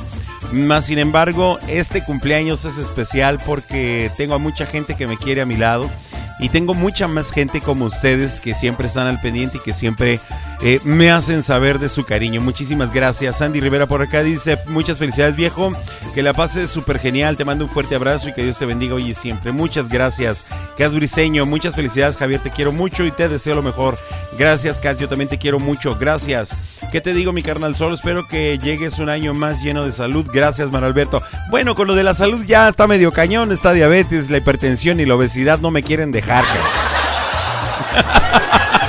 [0.52, 5.40] Más sin embargo, este cumpleaños es especial porque tengo a mucha gente que me quiere
[5.40, 5.90] a mi lado
[6.38, 10.20] y tengo mucha más gente como ustedes que siempre están al pendiente y que siempre
[10.64, 12.40] eh, me hacen saber de su cariño.
[12.40, 13.38] Muchísimas gracias.
[13.38, 15.72] Sandy Rivera por acá dice, muchas felicidades viejo,
[16.14, 18.94] que la pases súper genial, te mando un fuerte abrazo y que Dios te bendiga
[18.94, 19.50] hoy y siempre.
[19.50, 20.44] Muchas gracias.
[20.78, 23.98] Cas Briseño, muchas felicidades Javier, te quiero mucho y te deseo lo mejor.
[24.38, 25.96] Gracias Cas, yo también te quiero mucho.
[25.98, 26.56] Gracias.
[26.92, 27.74] ¿Qué te digo mi carnal?
[27.74, 30.30] Solo espero que llegues un año más lleno de salud.
[30.32, 31.20] Gracias Alberto.
[31.50, 35.06] Bueno, con lo de la salud ya está medio cañón, está diabetes, la hipertensión y
[35.06, 36.44] la obesidad no me quieren dejar.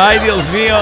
[0.00, 0.76] Ay, Dios mío.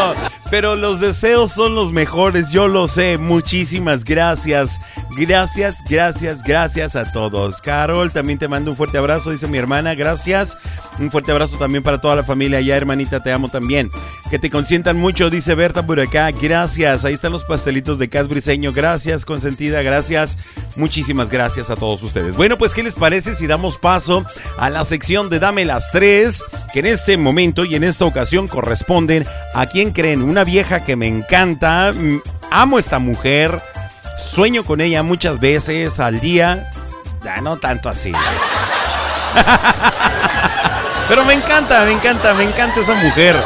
[0.51, 3.17] Pero los deseos son los mejores, yo lo sé.
[3.17, 4.79] Muchísimas gracias.
[5.17, 7.63] Gracias, gracias, gracias a todos.
[7.63, 9.95] Carol, también te mando un fuerte abrazo, dice mi hermana.
[9.95, 10.59] Gracias.
[10.99, 13.91] Un fuerte abrazo también para toda la familia allá, hermanita, te amo también.
[14.31, 16.31] Que te consientan mucho, dice Berta por acá.
[16.31, 17.07] Gracias.
[17.07, 18.73] Ahí están los pastelitos de Cas Briseño.
[18.73, 20.37] Gracias, consentida, gracias.
[20.77, 22.37] Muchísimas gracias a todos ustedes.
[22.37, 24.25] Bueno, pues, ¿qué les parece si damos paso
[24.59, 26.43] a la sección de Dame las tres?
[26.75, 29.25] Que en este momento y en esta ocasión corresponden
[29.55, 31.93] a quien creen, una vieja que me encanta.
[31.95, 32.21] Mm,
[32.51, 33.63] amo esta mujer.
[34.19, 36.71] Sueño con ella muchas veces al día.
[37.25, 38.13] Ya no tanto así.
[41.09, 43.37] Pero me encanta, me encanta, me encanta esa mujer.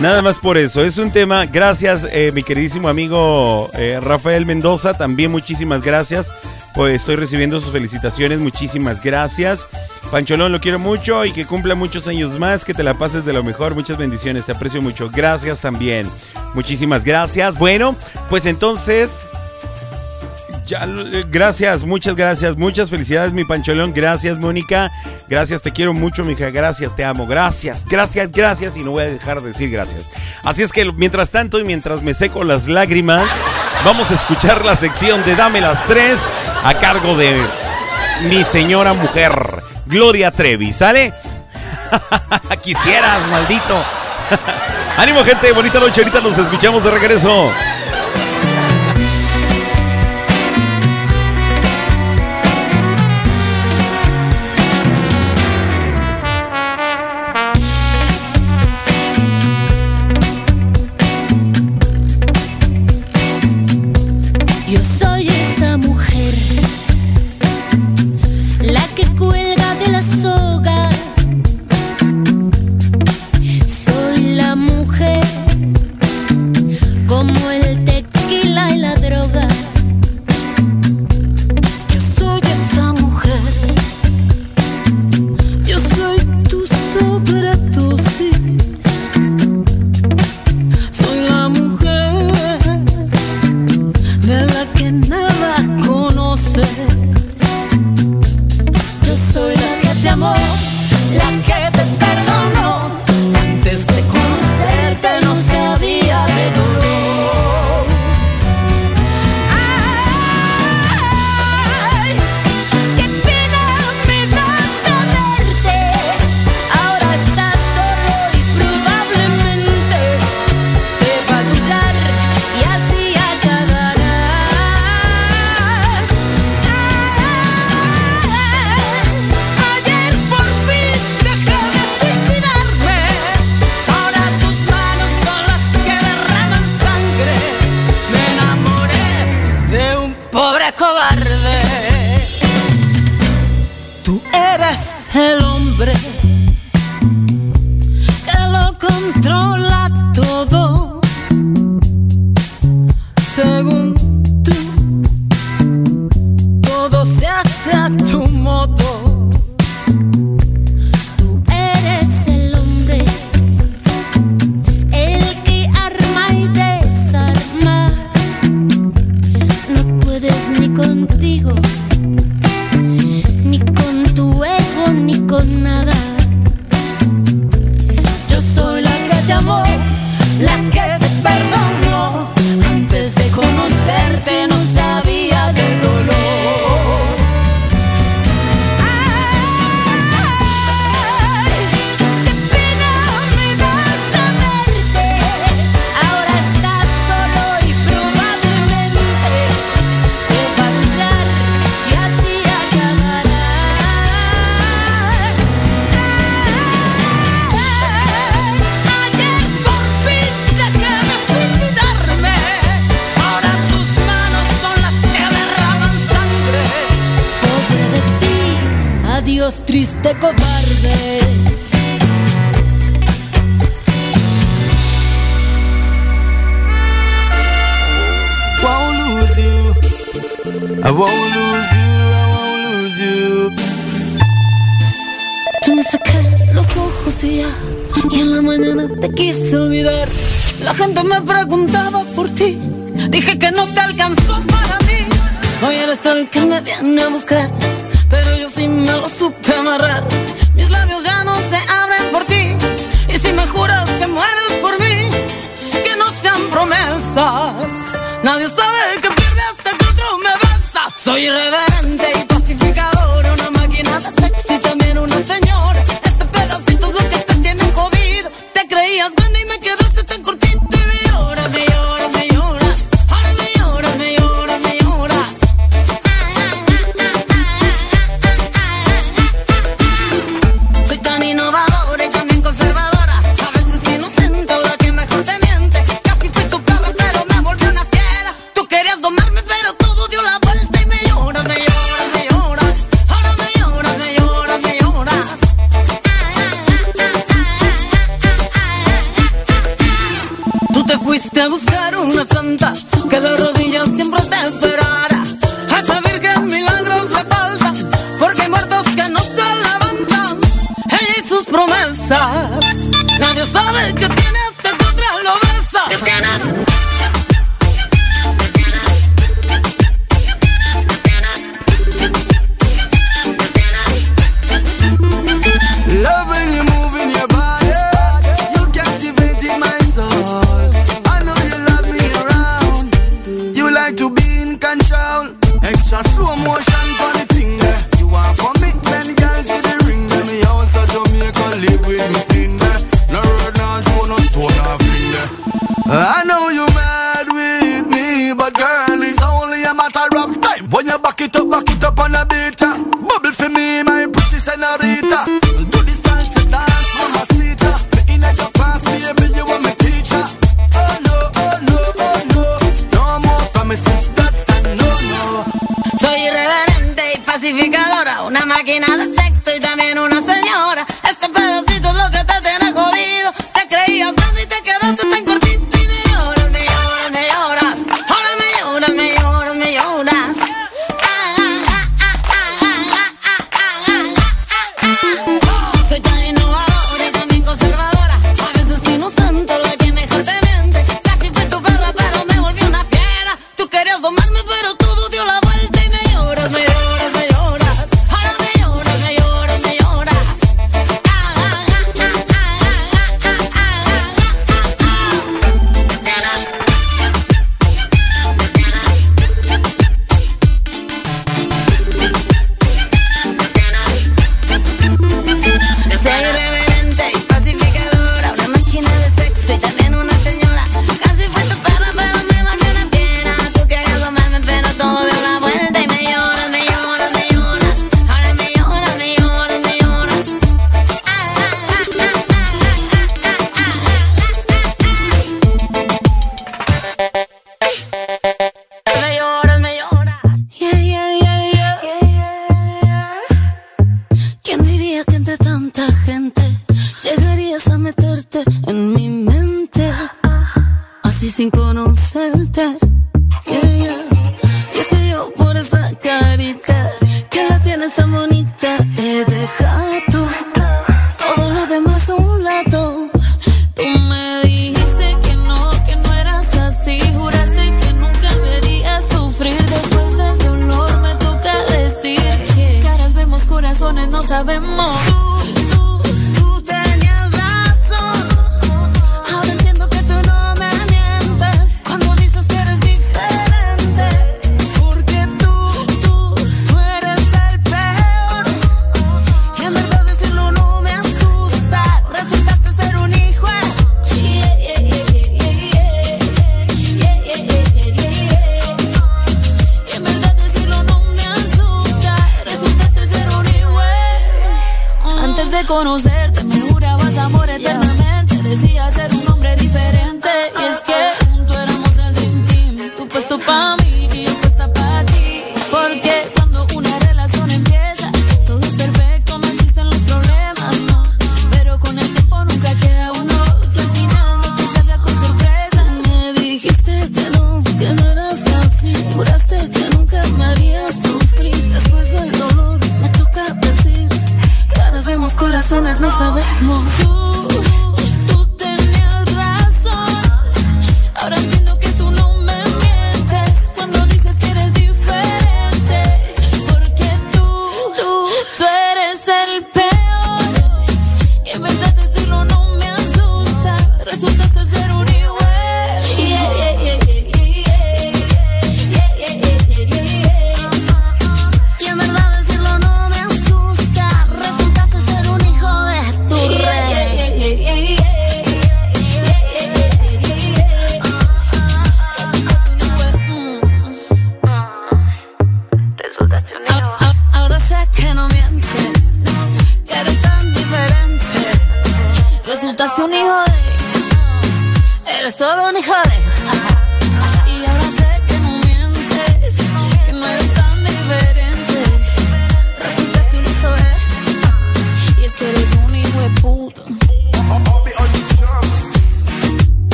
[0.00, 0.84] Nada más por eso.
[0.84, 1.46] Es un tema.
[1.46, 4.94] Gracias, eh, mi queridísimo amigo eh, Rafael Mendoza.
[4.94, 6.32] También muchísimas gracias.
[6.74, 8.38] Pues estoy recibiendo sus felicitaciones.
[8.38, 9.66] Muchísimas gracias.
[10.10, 12.64] Pancholón, lo quiero mucho y que cumpla muchos años más.
[12.64, 13.74] Que te la pases de lo mejor.
[13.74, 14.44] Muchas bendiciones.
[14.44, 15.10] Te aprecio mucho.
[15.10, 16.08] Gracias también.
[16.54, 17.58] Muchísimas gracias.
[17.58, 17.94] Bueno,
[18.28, 19.08] pues entonces
[20.68, 23.92] eh, gracias, muchas gracias, muchas felicidades, mi Pancholón.
[23.94, 24.90] Gracias, Mónica.
[25.28, 26.50] Gracias, te quiero mucho, mija.
[26.50, 27.26] Gracias, te amo.
[27.26, 28.76] Gracias, gracias, gracias.
[28.76, 30.06] Y no voy a dejar de decir gracias.
[30.44, 33.28] Así es que mientras tanto y mientras me seco las lágrimas,
[33.84, 36.18] vamos a escuchar la sección de Dame las tres
[36.64, 37.36] a cargo de
[38.28, 39.32] mi señora mujer,
[39.86, 40.72] Gloria Trevi.
[40.72, 41.12] ¿Sale?
[42.62, 43.82] Quisieras, maldito.
[44.96, 45.52] Ánimo, gente.
[45.52, 46.00] Bonita noche.
[46.00, 47.52] Ahorita nos escuchamos de regreso.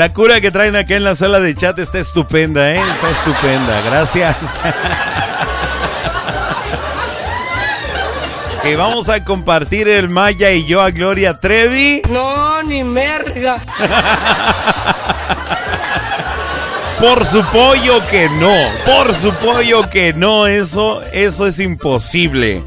[0.00, 2.80] La cura que traen acá en la sala de chat está estupenda, ¿eh?
[2.80, 3.82] Está estupenda.
[3.82, 4.34] Gracias.
[8.62, 12.00] que vamos a compartir el Maya y yo a Gloria Trevi.
[12.08, 13.58] No, ni merga.
[16.98, 18.56] Por su pollo que no.
[18.86, 20.46] Por su pollo que no.
[20.46, 22.64] Eso, eso es imposible.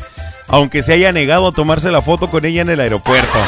[0.49, 3.39] Aunque se haya negado a tomarse la foto con ella en el aeropuerto.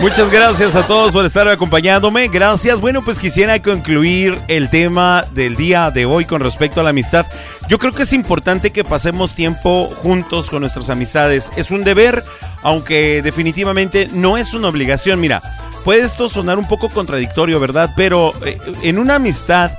[0.00, 2.28] Muchas gracias a todos por estar acompañándome.
[2.28, 2.80] Gracias.
[2.80, 7.26] Bueno, pues quisiera concluir el tema del día de hoy con respecto a la amistad.
[7.68, 11.52] Yo creo que es importante que pasemos tiempo juntos con nuestras amistades.
[11.56, 12.24] Es un deber,
[12.62, 15.20] aunque definitivamente no es una obligación.
[15.20, 15.42] Mira,
[15.84, 17.90] puede esto sonar un poco contradictorio, ¿verdad?
[17.94, 19.70] Pero eh, en una amistad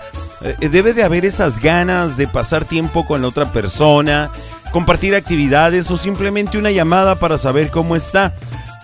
[0.44, 4.30] eh, debe de haber esas ganas de pasar tiempo con la otra persona,
[4.72, 8.36] compartir actividades o simplemente una llamada para saber cómo está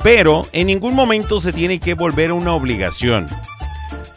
[0.09, 3.27] pero en ningún momento se tiene que volver una obligación.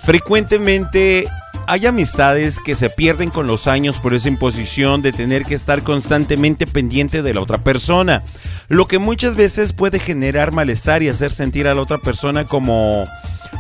[0.05, 1.27] Frecuentemente
[1.67, 5.83] hay amistades que se pierden con los años por esa imposición de tener que estar
[5.83, 8.23] constantemente pendiente de la otra persona,
[8.69, 13.05] lo que muchas veces puede generar malestar y hacer sentir a la otra persona como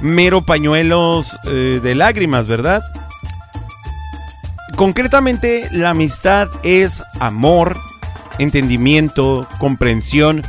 [0.00, 2.84] mero pañuelos eh, de lágrimas, ¿verdad?
[4.76, 7.76] Concretamente, la amistad es amor,
[8.38, 10.44] entendimiento, comprensión,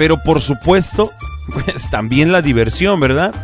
[0.00, 1.12] pero por supuesto,
[1.52, 3.34] pues también la diversión, ¿verdad?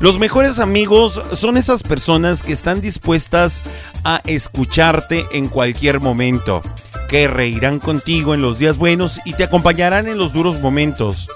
[0.00, 3.62] Los mejores amigos son esas personas que están dispuestas
[4.02, 6.62] a escucharte en cualquier momento,
[7.08, 11.28] que reirán contigo en los días buenos y te acompañarán en los duros momentos.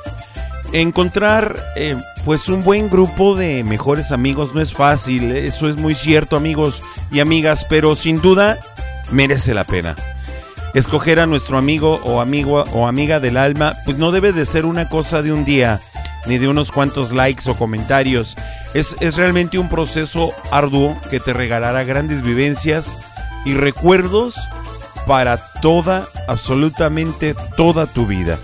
[0.72, 1.94] Encontrar eh,
[2.24, 6.82] pues un buen grupo de mejores amigos no es fácil, eso es muy cierto amigos
[7.12, 8.58] y amigas, pero sin duda
[9.12, 9.94] merece la pena.
[10.74, 14.66] Escoger a nuestro amigo o amigo o amiga del alma, pues no debe de ser
[14.66, 15.80] una cosa de un día,
[16.26, 18.36] ni de unos cuantos likes o comentarios.
[18.74, 22.92] Es, es realmente un proceso arduo que te regalará grandes vivencias
[23.44, 24.36] y recuerdos
[25.06, 28.36] para toda, absolutamente toda tu vida.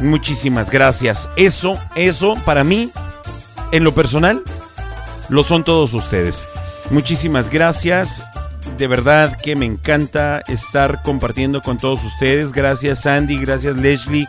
[0.00, 1.28] Muchísimas gracias.
[1.36, 2.90] Eso, eso para mí,
[3.70, 4.42] en lo personal,
[5.28, 6.42] lo son todos ustedes.
[6.90, 8.24] Muchísimas gracias
[8.76, 12.52] de verdad que me encanta estar compartiendo con todos ustedes.
[12.52, 14.28] Gracias Sandy, gracias Leslie,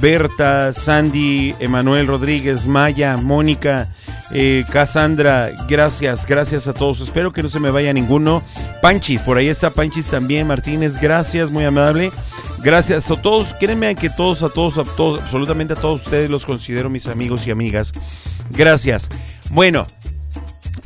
[0.00, 3.88] Berta, Sandy, Emanuel Rodríguez, Maya, Mónica,
[4.32, 7.00] eh, Cassandra, gracias, gracias a todos.
[7.00, 8.42] Espero que no se me vaya ninguno.
[8.82, 10.46] Panchis, por ahí está Panchis también.
[10.46, 12.10] Martínez, gracias, muy amable.
[12.62, 13.54] Gracias a todos.
[13.54, 17.46] Créanme que todos, a todos, a todos, absolutamente a todos ustedes los considero mis amigos
[17.46, 17.92] y amigas.
[18.50, 19.08] Gracias.
[19.50, 19.86] Bueno,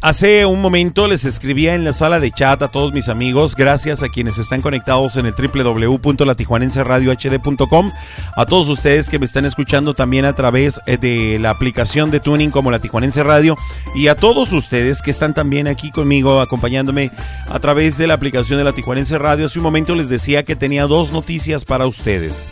[0.01, 4.05] Hace un momento les escribía en la sala de chat a todos mis amigos, gracias
[4.05, 7.91] a quienes están conectados en el www.latijuanenseradiohd.com,
[8.37, 12.21] a todos ustedes que me están escuchando también a través eh, de la aplicación de
[12.21, 13.57] tuning como La Tijuanense Radio
[13.97, 17.11] y a todos ustedes que están también aquí conmigo acompañándome
[17.49, 19.47] a través de la aplicación de La Tijuanense Radio.
[19.47, 22.45] Hace un momento les decía que tenía dos noticias para ustedes,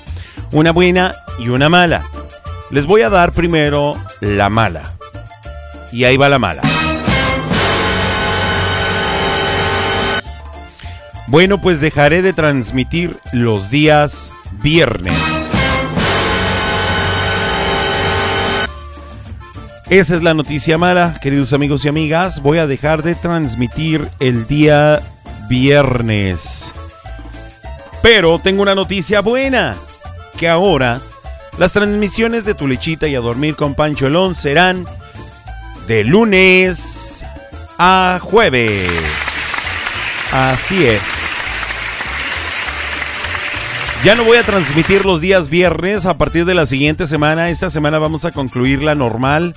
[0.50, 2.02] una buena y una mala.
[2.72, 4.82] Les voy a dar primero la mala.
[5.92, 6.85] Y ahí va la mala.
[11.28, 14.30] Bueno, pues dejaré de transmitir los días
[14.62, 15.18] viernes.
[19.90, 22.42] Esa es la noticia mala, queridos amigos y amigas.
[22.42, 25.02] Voy a dejar de transmitir el día
[25.48, 26.72] viernes.
[28.02, 29.74] Pero tengo una noticia buena,
[30.38, 31.00] que ahora
[31.58, 34.84] las transmisiones de Tu Lechita y a Dormir con Pancholón serán
[35.88, 37.24] de lunes
[37.78, 39.25] a jueves.
[40.32, 41.26] Así es.
[44.04, 47.50] Ya no voy a transmitir los días viernes a partir de la siguiente semana.
[47.50, 49.52] Esta semana vamos a concluir la normal.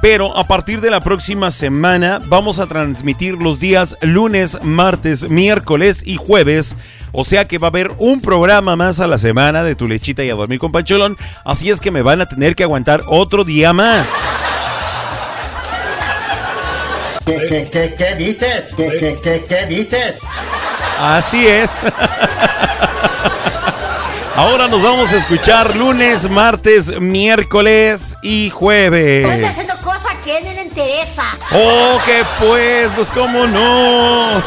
[0.00, 6.02] Pero a partir de la próxima semana vamos a transmitir los días lunes, martes, miércoles
[6.04, 6.74] y jueves.
[7.12, 10.24] O sea que va a haber un programa más a la semana de tu lechita
[10.24, 11.16] y a dormir con Pancholón.
[11.44, 14.08] Así es que me van a tener que aguantar otro día más.
[17.26, 18.64] ¿Qué, qué, qué, qué dices?
[18.76, 20.16] ¿Qué, qué, qué, qué dices?
[20.98, 21.70] Así es.
[24.34, 29.26] Ahora nos vamos a escuchar lunes, martes, miércoles y jueves.
[29.26, 31.24] Estoy haciendo cosas que no le interesa.
[31.52, 34.42] Oh, que pues, pues cómo no.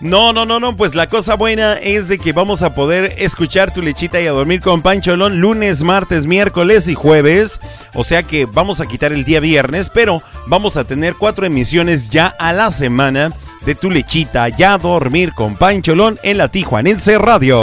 [0.00, 3.74] No, no, no, no, pues la cosa buena es de que vamos a poder escuchar
[3.74, 7.60] tu lechita y a dormir con Pancholón lunes, martes, miércoles y jueves.
[7.92, 12.08] O sea que vamos a quitar el día viernes, pero vamos a tener cuatro emisiones
[12.08, 13.30] ya a la semana
[13.66, 17.60] de tu lechita ya a dormir con Pancholón en la Tijuanense Radio.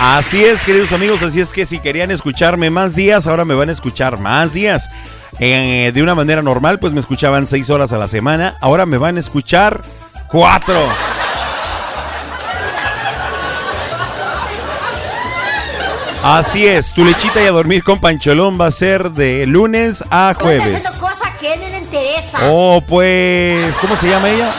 [0.00, 3.68] Así es, queridos amigos, así es que si querían escucharme más días, ahora me van
[3.68, 4.90] a escuchar más días.
[5.38, 8.98] Eh, de una manera normal, pues me escuchaban seis horas a la semana, ahora me
[8.98, 9.80] van a escuchar
[10.28, 10.78] cuatro.
[16.22, 20.34] Así es, tu lechita y a dormir con Pancholón va a ser de lunes a
[20.38, 20.86] jueves.
[20.86, 21.08] haciendo
[21.40, 22.38] que no le interesa.
[22.44, 24.52] Oh, pues, ¿cómo se llama ella?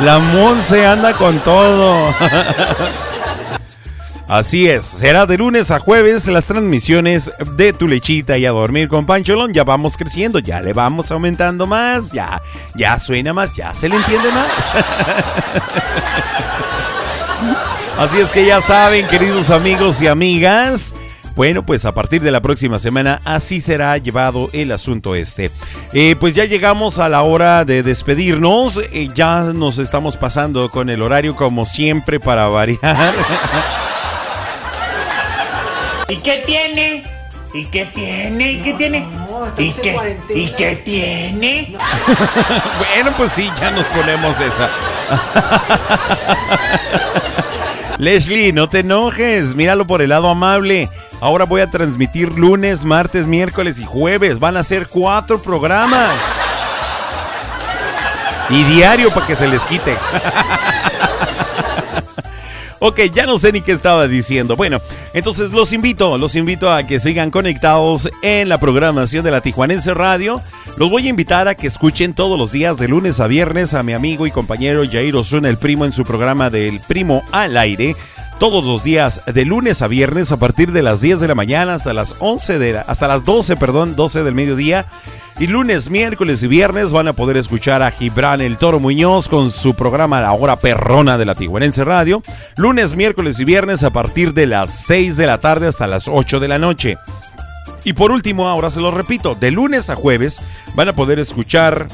[0.00, 2.14] La Monse anda con todo.
[4.28, 8.88] Así es, será de lunes a jueves las transmisiones de tu lechita y a dormir
[8.88, 9.52] con Pancholón.
[9.52, 12.40] Ya vamos creciendo, ya le vamos aumentando más, ya,
[12.74, 14.72] ya suena más, ya se le entiende más.
[17.98, 20.94] Así es que ya saben, queridos amigos y amigas.
[21.34, 25.50] Bueno, pues a partir de la próxima semana así será llevado el asunto este.
[25.92, 28.78] Eh, pues ya llegamos a la hora de despedirnos.
[28.92, 33.14] Eh, ya nos estamos pasando con el horario como siempre para variar.
[36.12, 37.02] ¿Y qué tiene?
[37.54, 38.52] ¿Y qué tiene?
[38.52, 39.06] ¿Y qué tiene?
[39.56, 41.74] ¿Y qué, ¿Y qué tiene?
[42.78, 44.68] bueno, pues sí, ya nos ponemos esa.
[47.98, 50.90] Leslie, no te enojes, míralo por el lado amable.
[51.22, 54.38] Ahora voy a transmitir lunes, martes, miércoles y jueves.
[54.38, 56.12] Van a ser cuatro programas.
[58.50, 59.96] Y diario para que se les quite.
[62.84, 64.56] Ok, ya no sé ni qué estaba diciendo.
[64.56, 64.80] Bueno,
[65.14, 69.94] entonces los invito, los invito a que sigan conectados en la programación de la Tijuanense
[69.94, 70.40] Radio.
[70.76, 73.84] Los voy a invitar a que escuchen todos los días de lunes a viernes a
[73.84, 77.94] mi amigo y compañero Jair Osuna, el primo, en su programa del Primo al Aire.
[78.42, 81.74] Todos los días, de lunes a viernes, a partir de las 10 de la mañana
[81.74, 84.84] hasta las 11 de la- hasta las 12, perdón, 12 del mediodía.
[85.38, 89.52] Y lunes, miércoles y viernes van a poder escuchar a Gibran el Toro Muñoz con
[89.52, 92.20] su programa La Hora Perrona de la Tijuanense Radio.
[92.56, 96.40] Lunes, miércoles y viernes a partir de las 6 de la tarde hasta las 8
[96.40, 96.96] de la noche.
[97.84, 100.40] Y por último, ahora se lo repito, de lunes a jueves
[100.74, 101.86] van a poder escuchar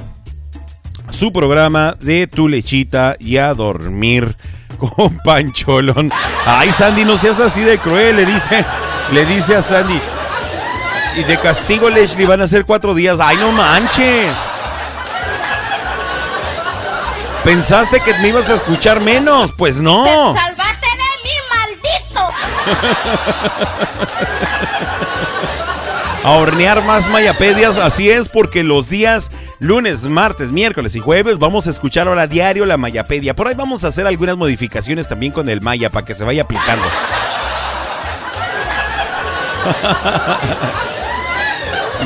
[1.10, 4.34] su programa de Tu Lechita y a dormir
[4.96, 6.12] con Pancholón.
[6.46, 8.64] Ay, Sandy, no seas así de cruel, le dice,
[9.12, 10.00] le dice a Sandy.
[11.16, 13.18] Y de castigo, Leslie, van a ser cuatro días.
[13.20, 14.34] Ay, no manches.
[17.44, 19.52] ¿Pensaste que me ibas a escuchar menos?
[19.52, 20.04] Pues no.
[20.04, 22.32] ¡Te salvaste de mí, maldito!
[26.24, 27.78] a hornear más mayapedias.
[27.78, 32.66] Así es, porque los días lunes, martes, miércoles y jueves vamos a escuchar ahora diario
[32.66, 33.34] la mayapedia.
[33.34, 36.42] Por ahí vamos a hacer algunas modificaciones también con el maya para que se vaya
[36.42, 36.84] aplicando.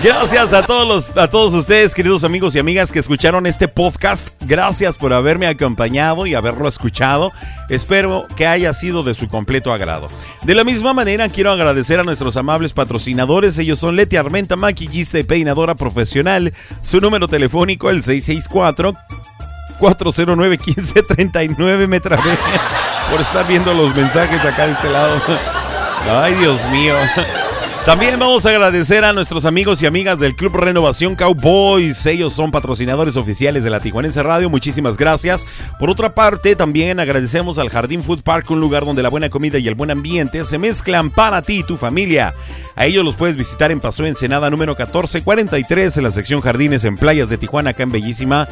[0.01, 4.29] Gracias a todos los, a todos ustedes, queridos amigos y amigas que escucharon este podcast.
[4.41, 7.31] Gracias por haberme acompañado y haberlo escuchado.
[7.69, 10.09] Espero que haya sido de su completo agrado.
[10.43, 13.59] De la misma manera, quiero agradecer a nuestros amables patrocinadores.
[13.59, 16.53] Ellos son Leti Armenta, maquillista y peinadora profesional.
[16.83, 18.95] Su número telefónico, el 664
[19.79, 22.23] 409 1539 me trabé
[23.11, 25.21] por estar viendo los mensajes acá de este lado.
[26.09, 26.95] Ay, Dios mío.
[27.87, 32.07] También vamos a agradecer a nuestros amigos y amigas del Club Renovación Cowboys.
[32.07, 34.49] Ellos son patrocinadores oficiales de la Tijuanense Radio.
[34.49, 35.45] Muchísimas gracias.
[35.81, 39.59] Por otra parte, también agradecemos al Jardín Food Park, un lugar donde la buena comida
[39.59, 42.35] y el buen ambiente se mezclan para ti y tu familia.
[42.77, 46.97] A ellos los puedes visitar en Paso Ensenada número 1443 en la sección Jardines en
[46.97, 48.47] Playas de Tijuana, acá en bellísima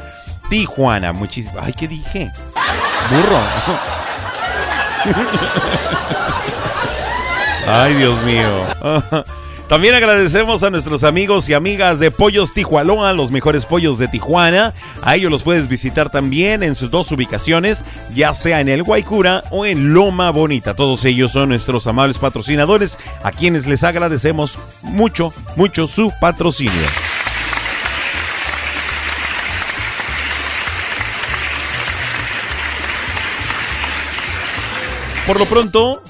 [0.49, 1.13] Tijuana.
[1.13, 1.67] Muchísimas.
[1.67, 2.33] Ay, ¿qué dije?
[3.11, 3.39] Burro.
[7.67, 8.65] Ay, Dios mío.
[9.71, 14.75] También agradecemos a nuestros amigos y amigas de Pollos Tijualoa, los mejores pollos de Tijuana.
[15.01, 19.45] A ellos los puedes visitar también en sus dos ubicaciones, ya sea en el Guaycura
[19.53, 20.75] o en Loma Bonita.
[20.75, 26.73] Todos ellos son nuestros amables patrocinadores, a quienes les agradecemos mucho, mucho su patrocinio.
[35.29, 36.03] Por lo pronto,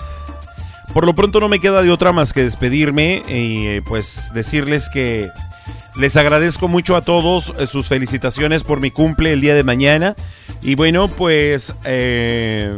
[0.93, 4.89] por lo pronto no me queda de otra más que despedirme y eh, pues decirles
[4.89, 5.31] que
[5.97, 10.15] les agradezco mucho a todos eh, sus felicitaciones por mi cumple el día de mañana.
[10.63, 12.77] Y bueno, pues eh,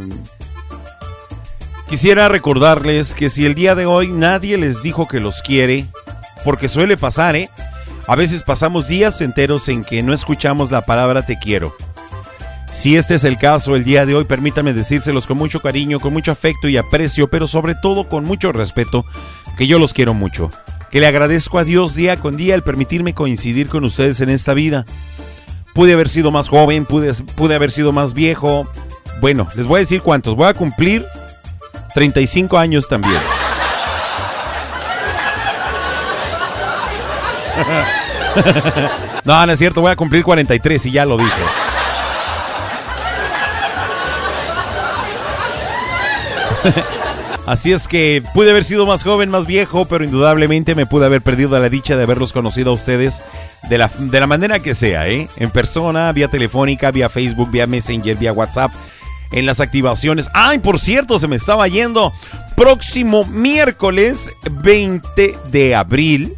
[1.88, 5.86] quisiera recordarles que si el día de hoy nadie les dijo que los quiere,
[6.44, 7.48] porque suele pasar, ¿eh?
[8.08, 11.72] A veces pasamos días enteros en que no escuchamos la palabra te quiero.
[12.72, 16.12] Si este es el caso el día de hoy, permítanme decírselos con mucho cariño, con
[16.12, 19.04] mucho afecto y aprecio, pero sobre todo con mucho respeto,
[19.56, 20.50] que yo los quiero mucho.
[20.90, 24.54] Que le agradezco a Dios día con día el permitirme coincidir con ustedes en esta
[24.54, 24.86] vida.
[25.74, 28.66] Pude haber sido más joven, pude, pude haber sido más viejo.
[29.20, 30.34] Bueno, les voy a decir cuántos.
[30.34, 31.04] Voy a cumplir
[31.94, 33.20] 35 años también.
[39.24, 41.42] no, no es cierto, voy a cumplir 43 y ya lo dije.
[47.46, 51.22] Así es que pude haber sido más joven, más viejo, pero indudablemente me pude haber
[51.22, 53.20] perdido la dicha de haberlos conocido a ustedes
[53.68, 55.28] de la, de la manera que sea, ¿eh?
[55.38, 58.72] En persona, vía telefónica, vía Facebook, vía Messenger, vía WhatsApp,
[59.32, 60.30] en las activaciones.
[60.34, 62.12] ¡Ay, por cierto, se me estaba yendo!
[62.56, 64.30] Próximo miércoles
[64.62, 66.36] 20 de abril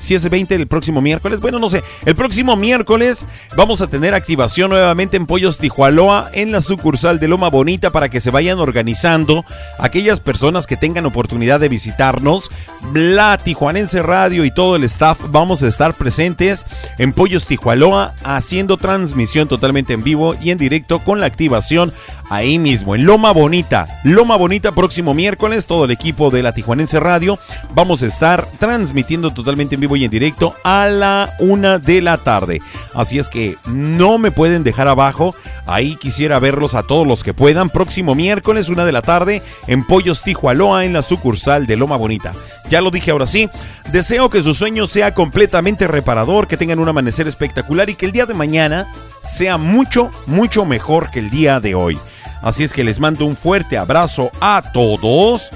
[0.00, 1.40] si es 20 el próximo miércoles.
[1.40, 1.82] Bueno, no sé.
[2.04, 3.24] El próximo miércoles
[3.56, 8.08] vamos a tener activación nuevamente en Pollos Tijualoa en la sucursal de Loma Bonita para
[8.08, 9.44] que se vayan organizando
[9.78, 12.50] aquellas personas que tengan oportunidad de visitarnos.
[12.94, 16.66] La Tijuanense Radio y todo el staff vamos a estar presentes
[16.98, 21.92] en Pollos Tijualoa haciendo transmisión totalmente en vivo y en directo con la activación
[22.30, 23.86] ahí mismo, en Loma Bonita.
[24.04, 27.38] Loma Bonita, próximo miércoles, todo el equipo de la Tijuanense Radio.
[27.74, 32.16] Vamos a estar transmitiendo totalmente en vivo y en directo a la una de la
[32.16, 32.62] tarde.
[32.94, 35.34] Así es que no me pueden dejar abajo.
[35.66, 37.68] Ahí quisiera verlos a todos los que puedan.
[37.68, 42.32] Próximo miércoles, una de la tarde, en Pollos Tijualoa, en la sucursal de Loma Bonita.
[42.70, 43.48] Ya lo dije ahora sí.
[43.92, 48.12] Deseo que su sueño sea completamente reparador, que tengan un amanecer espectacular y que el
[48.12, 48.86] día de mañana
[49.24, 51.98] sea mucho, mucho mejor que el día de hoy.
[52.42, 55.50] Así es que les mando un fuerte abrazo a todos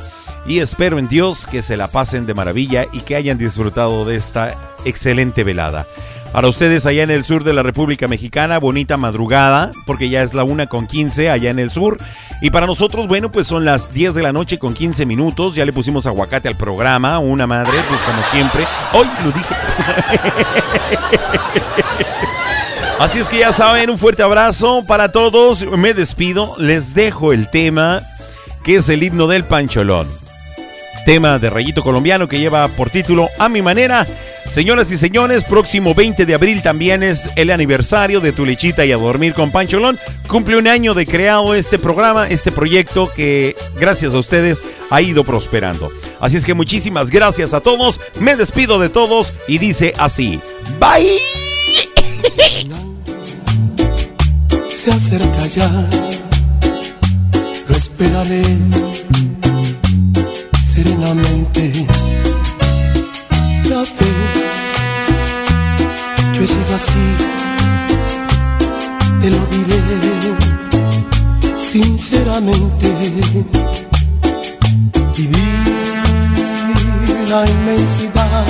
[0.47, 4.17] y espero en Dios que se la pasen de maravilla y que hayan disfrutado de
[4.17, 4.55] esta
[4.85, 5.87] excelente velada.
[6.35, 10.35] Para ustedes allá en el sur de la República Mexicana, bonita madrugada, porque ya es
[10.35, 11.97] la una con 15 allá en el sur.
[12.41, 15.55] Y para nosotros, bueno, pues son las 10 de la noche con 15 minutos.
[15.55, 18.67] Ya le pusimos aguacate al programa, una madre, pues como siempre.
[18.93, 19.55] Hoy lo dije.
[22.99, 25.67] Así es que ya saben, un fuerte abrazo para todos.
[25.67, 28.03] Me despido, les dejo el tema
[28.65, 30.09] que es el himno del Pancholón.
[31.05, 34.07] Tema de Rayito Colombiano que lleva por título A mi manera.
[34.49, 38.93] Señoras y señores, próximo 20 de abril también es el aniversario de Tu Lechita y
[38.93, 39.99] a Dormir con Pancholón.
[40.29, 45.25] Cumple un año de creado este programa, este proyecto que gracias a ustedes ha ido
[45.25, 45.91] prosperando.
[46.21, 48.01] Así es que muchísimas gracias a todos.
[48.21, 50.41] Me despido de todos y dice así.
[50.79, 51.44] Bye.
[54.85, 55.89] Se acerca ya,
[57.69, 58.45] lo esperaré
[60.63, 61.73] serenamente.
[63.69, 64.53] Ya ves,
[66.35, 67.07] yo he sido así,
[69.21, 69.81] te lo diré
[71.59, 72.89] sinceramente.
[75.17, 75.65] Viví
[77.31, 78.47] la inmensidad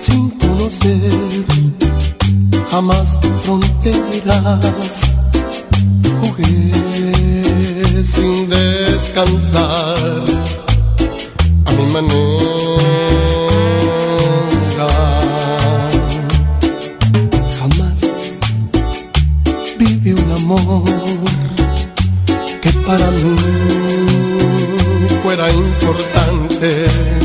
[0.00, 1.65] sin conocer
[2.76, 5.00] jamás fronteras.
[6.20, 6.44] Jugué
[8.04, 10.22] sin descansar
[11.64, 12.18] a mi manera.
[17.58, 18.00] Jamás
[19.78, 20.84] viví un amor
[22.60, 23.36] que para mí
[25.22, 27.15] fuera importante.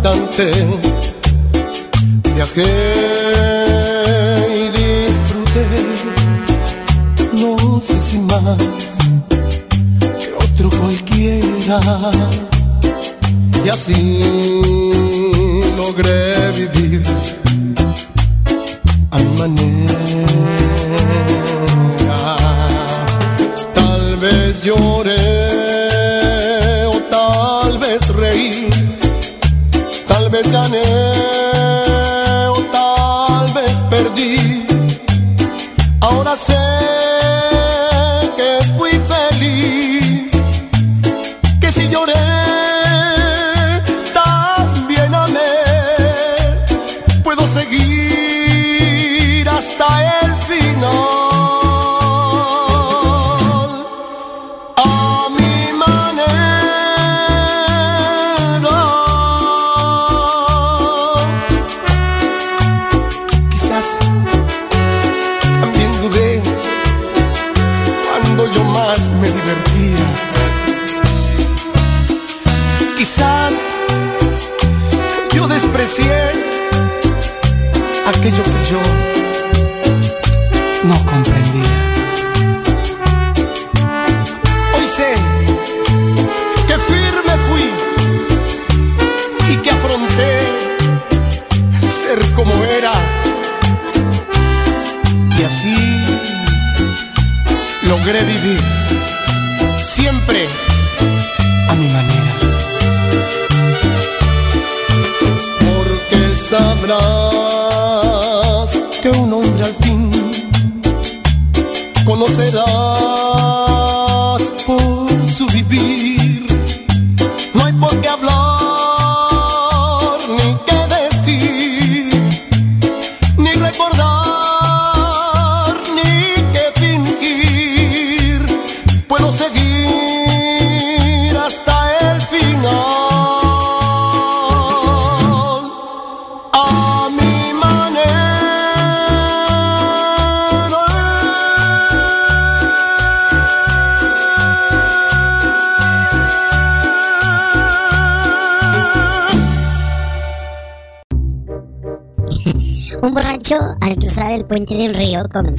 [0.00, 0.50] Instante.
[2.34, 2.62] Viajé
[4.54, 5.66] y disfruté,
[7.34, 8.56] no sé si más
[10.18, 11.80] que otro cualquiera.
[13.64, 14.22] Y así
[15.76, 17.02] logré vivir
[19.10, 20.09] a mi manera.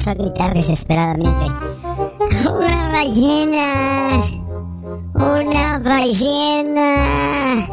[0.06, 1.44] A gritar desesperadamente.
[2.48, 4.24] ¡Una ballena!
[5.14, 7.66] ¡Una ballena!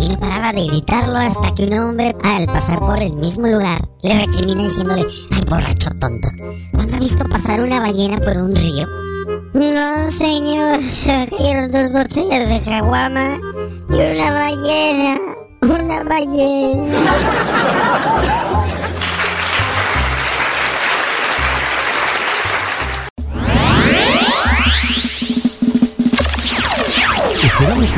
[0.00, 3.80] Y no paraba de gritarlo hasta que un hombre, al pasar por el mismo lugar,
[4.02, 6.28] le recrimina diciéndole, ¡ay, borracho tonto!
[6.72, 8.86] ¿Cuándo ha visto pasar una ballena por un río?
[9.54, 13.38] No, señor, se cayeron dos botellas de caguama
[13.90, 15.20] y una ballena.
[15.60, 16.98] Una ballena.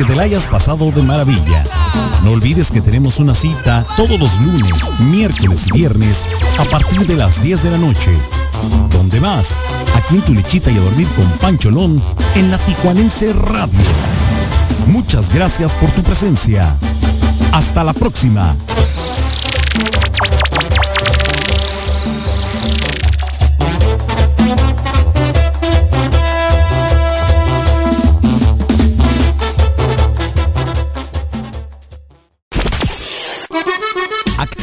[0.01, 1.63] Que te la hayas pasado de maravilla.
[2.23, 6.25] No olvides que tenemos una cita todos los lunes, miércoles y viernes
[6.57, 8.09] a partir de las 10 de la noche.
[8.89, 9.57] ¿Dónde más?
[9.95, 12.01] Aquí en tu lechita y a dormir con Pancholón
[12.33, 13.79] en la Tijuanense Radio.
[14.87, 16.75] Muchas gracias por tu presencia.
[17.51, 18.55] Hasta la próxima.